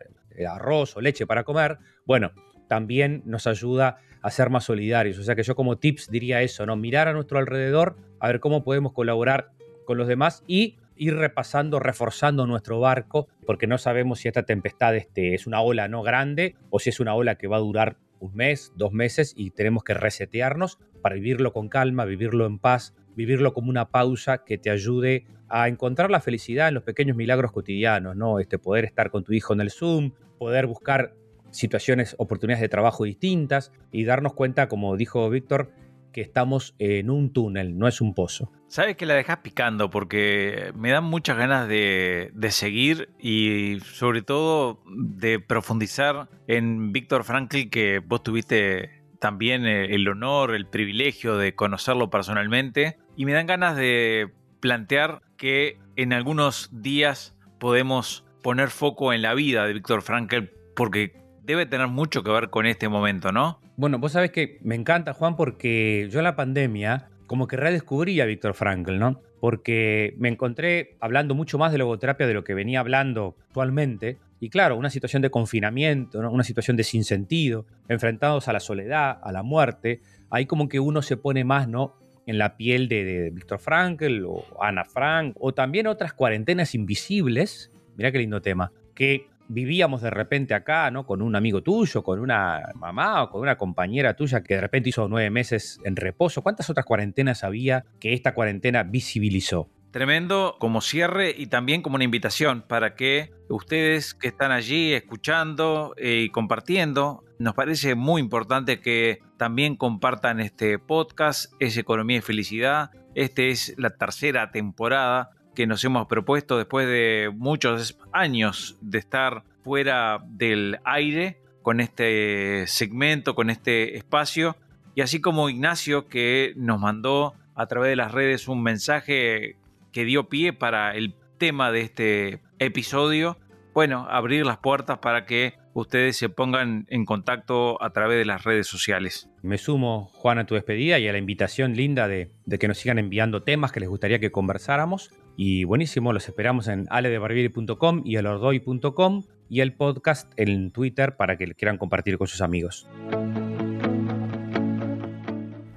arroz 0.47 0.95
o 0.97 1.01
leche 1.01 1.25
para 1.25 1.43
comer, 1.43 1.79
bueno, 2.05 2.31
también 2.67 3.23
nos 3.25 3.47
ayuda 3.47 3.97
a 4.21 4.31
ser 4.31 4.49
más 4.49 4.65
solidarios. 4.65 5.17
O 5.17 5.23
sea 5.23 5.35
que 5.35 5.43
yo 5.43 5.55
como 5.55 5.77
tips 5.77 6.09
diría 6.09 6.41
eso, 6.41 6.65
¿no? 6.65 6.75
Mirar 6.75 7.07
a 7.07 7.13
nuestro 7.13 7.39
alrededor, 7.39 7.97
a 8.19 8.27
ver 8.27 8.39
cómo 8.39 8.63
podemos 8.63 8.93
colaborar 8.93 9.51
con 9.85 9.97
los 9.97 10.07
demás 10.07 10.43
y 10.47 10.77
ir 10.97 11.15
repasando, 11.15 11.79
reforzando 11.79 12.45
nuestro 12.47 12.79
barco, 12.79 13.27
porque 13.45 13.67
no 13.67 13.77
sabemos 13.77 14.19
si 14.19 14.27
esta 14.27 14.43
tempestad 14.43 14.95
este, 14.95 15.33
es 15.33 15.47
una 15.47 15.61
ola 15.61 15.87
no 15.87 16.01
grande 16.01 16.55
o 16.69 16.79
si 16.79 16.89
es 16.89 16.99
una 16.99 17.13
ola 17.13 17.35
que 17.35 17.47
va 17.47 17.57
a 17.57 17.61
durar 17.61 17.97
un 18.19 18.35
mes, 18.35 18.73
dos 18.75 18.91
meses 18.91 19.33
y 19.35 19.51
tenemos 19.51 19.83
que 19.83 19.93
resetearnos 19.93 20.79
para 21.01 21.15
vivirlo 21.15 21.53
con 21.53 21.69
calma, 21.69 22.05
vivirlo 22.05 22.45
en 22.45 22.59
paz, 22.59 22.95
vivirlo 23.15 23.53
como 23.53 23.69
una 23.69 23.89
pausa 23.89 24.43
que 24.43 24.57
te 24.57 24.69
ayude 24.69 25.25
a 25.49 25.67
encontrar 25.67 26.11
la 26.11 26.19
felicidad 26.19 26.67
en 26.67 26.75
los 26.75 26.83
pequeños 26.83 27.15
milagros 27.15 27.51
cotidianos, 27.51 28.15
¿no? 28.15 28.39
Este 28.39 28.59
poder 28.59 28.85
estar 28.85 29.11
con 29.11 29.23
tu 29.23 29.33
hijo 29.33 29.53
en 29.53 29.61
el 29.61 29.71
Zoom, 29.71 30.11
poder 30.37 30.67
buscar 30.67 31.13
situaciones, 31.51 32.15
oportunidades 32.19 32.61
de 32.61 32.69
trabajo 32.69 33.05
distintas 33.05 33.71
y 33.91 34.03
darnos 34.03 34.33
cuenta, 34.33 34.67
como 34.67 34.95
dijo 34.97 35.29
Víctor, 35.29 35.71
que 36.11 36.21
estamos 36.21 36.75
en 36.79 37.09
un 37.09 37.31
túnel, 37.31 37.77
no 37.77 37.87
es 37.87 38.01
un 38.01 38.13
pozo. 38.13 38.51
Sabes 38.67 38.97
que 38.97 39.05
la 39.05 39.13
dejas 39.13 39.37
picando 39.37 39.89
porque 39.89 40.71
me 40.75 40.91
dan 40.91 41.05
muchas 41.05 41.37
ganas 41.37 41.67
de, 41.67 42.31
seguir 42.49 43.09
y 43.19 43.79
sobre 43.81 44.21
todo 44.21 44.83
de 44.87 45.39
profundizar 45.39 46.29
en 46.47 46.91
Víctor 46.91 47.23
Frankl, 47.23 47.69
que 47.69 47.99
vos 47.99 48.23
tuviste 48.23 49.03
también 49.19 49.65
eh, 49.65 49.95
el 49.95 50.07
honor, 50.07 50.53
el 50.53 50.67
privilegio 50.67 51.37
de 51.37 51.55
conocerlo 51.55 52.09
personalmente. 52.09 52.97
Y 53.15 53.25
me 53.25 53.33
dan 53.33 53.47
ganas 53.47 53.75
de 53.75 54.31
plantear 54.59 55.21
que 55.37 55.79
en 55.95 56.13
algunos 56.13 56.69
días 56.71 57.35
podemos 57.59 58.25
poner 58.43 58.69
foco 58.69 59.13
en 59.13 59.21
la 59.21 59.33
vida 59.33 59.65
de 59.65 59.73
Víctor 59.73 60.01
Frankl 60.01 60.49
porque 60.75 61.13
debe 61.41 61.65
tener 61.65 61.87
mucho 61.87 62.23
que 62.23 62.31
ver 62.31 62.49
con 62.49 62.65
este 62.65 62.89
momento, 62.89 63.31
¿no? 63.31 63.61
Bueno, 63.77 63.99
vos 63.99 64.13
sabés 64.13 64.31
que 64.31 64.57
me 64.63 64.73
encanta, 64.73 65.13
Juan, 65.13 65.35
porque 65.35 66.07
yo 66.09 66.19
en 66.19 66.23
la 66.23 66.35
pandemia 66.35 67.09
como 67.27 67.47
que 67.47 67.57
redescubrí 67.57 68.19
a 68.19 68.25
Víctor 68.25 68.55
Frankl, 68.55 68.97
¿no? 68.97 69.21
Porque 69.39 70.15
me 70.17 70.29
encontré 70.29 70.97
hablando 70.99 71.35
mucho 71.35 71.59
más 71.59 71.71
de 71.71 71.77
logoterapia 71.77 72.25
de 72.25 72.33
lo 72.33 72.43
que 72.43 72.55
venía 72.55 72.79
hablando 72.79 73.35
actualmente. 73.45 74.17
Y 74.39 74.49
claro, 74.49 74.77
una 74.77 74.89
situación 74.89 75.21
de 75.21 75.29
confinamiento, 75.29 76.17
una 76.17 76.43
situación 76.43 76.75
de 76.75 76.83
sinsentido, 76.83 77.67
enfrentados 77.87 78.47
a 78.47 78.53
la 78.53 78.59
soledad, 78.59 79.19
a 79.21 79.31
la 79.31 79.43
muerte, 79.43 80.01
ahí 80.31 80.47
como 80.47 80.69
que 80.69 80.79
uno 80.79 81.03
se 81.03 81.15
pone 81.15 81.43
más, 81.43 81.67
¿no? 81.67 81.93
En 82.25 82.39
la 82.39 82.57
piel 82.57 82.87
de, 82.87 83.03
de 83.03 83.29
Víctor 83.29 83.59
Frankl 83.59 84.25
o 84.25 84.43
Ana 84.59 84.85
Frank, 84.85 85.35
o 85.39 85.53
también 85.53 85.85
otras 85.85 86.13
cuarentenas 86.13 86.73
invisibles, 86.73 87.71
mira 87.95 88.11
qué 88.11 88.17
lindo 88.17 88.41
tema, 88.41 88.71
que 88.95 89.27
vivíamos 89.47 90.01
de 90.01 90.09
repente 90.09 90.53
acá, 90.53 90.91
¿no? 90.91 91.05
Con 91.05 91.21
un 91.21 91.35
amigo 91.35 91.61
tuyo, 91.61 92.03
con 92.03 92.19
una 92.19 92.71
mamá 92.75 93.23
o 93.23 93.29
con 93.29 93.41
una 93.41 93.57
compañera 93.57 94.15
tuya 94.15 94.43
que 94.43 94.55
de 94.55 94.61
repente 94.61 94.89
hizo 94.89 95.07
nueve 95.07 95.29
meses 95.29 95.79
en 95.83 95.95
reposo. 95.95 96.41
¿Cuántas 96.41 96.69
otras 96.69 96.85
cuarentenas 96.85 97.43
había 97.43 97.85
que 97.99 98.13
esta 98.13 98.33
cuarentena 98.33 98.83
visibilizó? 98.83 99.69
Tremendo 99.91 100.57
como 100.59 100.81
cierre 100.81 101.33
y 101.35 101.47
también 101.47 101.81
como 101.81 101.95
una 101.95 102.03
invitación 102.03 102.63
para 102.67 102.93
que 102.93 103.31
ustedes 103.49 104.13
que 104.13 104.27
están 104.27 104.51
allí 104.51 104.93
escuchando 104.93 105.95
eh, 105.97 106.23
y 106.25 106.29
compartiendo, 106.29 107.23
nos 107.39 107.53
parece 107.53 107.95
muy 107.95 108.21
importante 108.21 108.79
que 108.79 109.21
también 109.37 109.75
compartan 109.75 110.39
este 110.39 110.77
podcast, 110.77 111.53
es 111.59 111.77
Economía 111.77 112.17
y 112.17 112.21
Felicidad. 112.21 112.91
Este 113.15 113.49
es 113.49 113.73
la 113.77 113.91
tercera 113.91 114.51
temporada 114.51 115.31
que 115.57 115.65
nos 115.65 115.83
hemos 115.83 116.05
propuesto 116.05 116.55
después 116.59 116.85
de 116.85 117.31
muchos 117.33 117.97
años 118.13 118.77
de 118.79 118.99
estar 118.99 119.41
fuera 119.63 120.19
del 120.27 120.77
aire 120.83 121.41
con 121.63 121.79
este 121.79 122.67
segmento, 122.67 123.33
con 123.33 123.49
este 123.49 123.97
espacio. 123.97 124.55
Y 124.93 125.01
así 125.01 125.19
como 125.19 125.49
Ignacio 125.49 126.09
que 126.09 126.53
nos 126.57 126.79
mandó 126.79 127.33
a 127.55 127.65
través 127.65 127.89
de 127.89 127.95
las 127.95 128.11
redes 128.11 128.47
un 128.47 128.61
mensaje 128.61 129.57
que 129.91 130.05
dio 130.05 130.29
pie 130.29 130.53
para 130.53 130.95
el 130.95 131.15
tema 131.39 131.71
de 131.71 131.81
este 131.81 132.39
episodio, 132.59 133.39
bueno, 133.73 134.05
abrir 134.11 134.45
las 134.45 134.59
puertas 134.59 134.99
para 134.99 135.25
que 135.25 135.55
ustedes 135.73 136.17
se 136.17 136.29
pongan 136.29 136.85
en 136.89 137.03
contacto 137.05 137.81
a 137.81 137.89
través 137.89 138.19
de 138.19 138.25
las 138.25 138.43
redes 138.43 138.67
sociales. 138.67 139.27
Me 139.41 139.57
sumo, 139.57 140.11
Juan, 140.13 140.37
a 140.37 140.45
tu 140.45 140.53
despedida 140.53 140.99
y 140.99 141.07
a 141.07 141.11
la 141.11 141.17
invitación 141.17 141.75
linda 141.75 142.07
de, 142.07 142.29
que 142.59 142.67
nos 142.67 142.77
sigan 142.77 142.99
enviando 142.99 143.41
temas 143.41 143.71
que 143.71 143.79
les 143.79 143.89
gustaría 143.89 144.19
que 144.19 144.31
conversáramos. 144.31 145.11
Y 145.39 145.65
buenísimo, 145.65 146.13
los 146.13 146.27
esperamos 146.27 146.67
en 146.67 146.87
aledebarbieri.com 146.89 148.01
y 148.03 148.15
elordoy.com 148.15 149.23
y 149.49 149.61
el 149.61 149.73
podcast 149.73 150.33
en 150.35 150.71
Twitter 150.71 151.15
para 151.15 151.37
que 151.37 151.53
quieran 151.53 151.77
compartir 151.77 152.17
con 152.17 152.27
sus 152.27 152.41
amigos. 152.41 152.87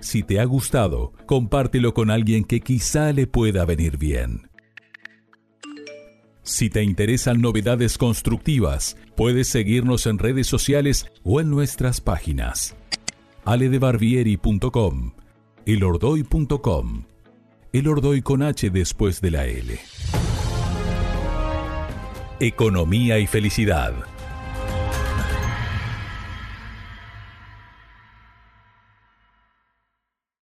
Si 0.01 0.23
te 0.23 0.41
ha 0.41 0.45
gustado, 0.45 1.13
compártelo 1.27 1.93
con 1.93 2.11
alguien 2.11 2.45
que 2.45 2.61
quizá 2.61 3.13
le 3.13 3.27
pueda 3.27 3.67
venir 3.67 3.99
bien. 3.99 4.49
Si 6.43 6.71
te 6.71 6.83
interesan 6.83 7.43
novedades 7.43 7.99
constructivas, 7.99 8.97
puedes 9.15 9.49
seguirnos 9.49 10.07
en 10.07 10.19
redes 10.19 10.47
sociales 10.47 11.13
o 11.23 11.39
en 11.39 11.51
nuestras 11.51 12.01
páginas. 12.01 12.75
aledebarbieri.com, 13.45 15.13
elordoy.com 15.67 17.10
el 17.73 17.87
Ordoy 17.87 18.21
con 18.21 18.43
H 18.43 18.71
después 18.71 19.21
de 19.21 19.31
la 19.31 19.47
L. 19.47 19.79
Economía 22.41 23.19
y 23.19 23.27
felicidad. 23.27 23.95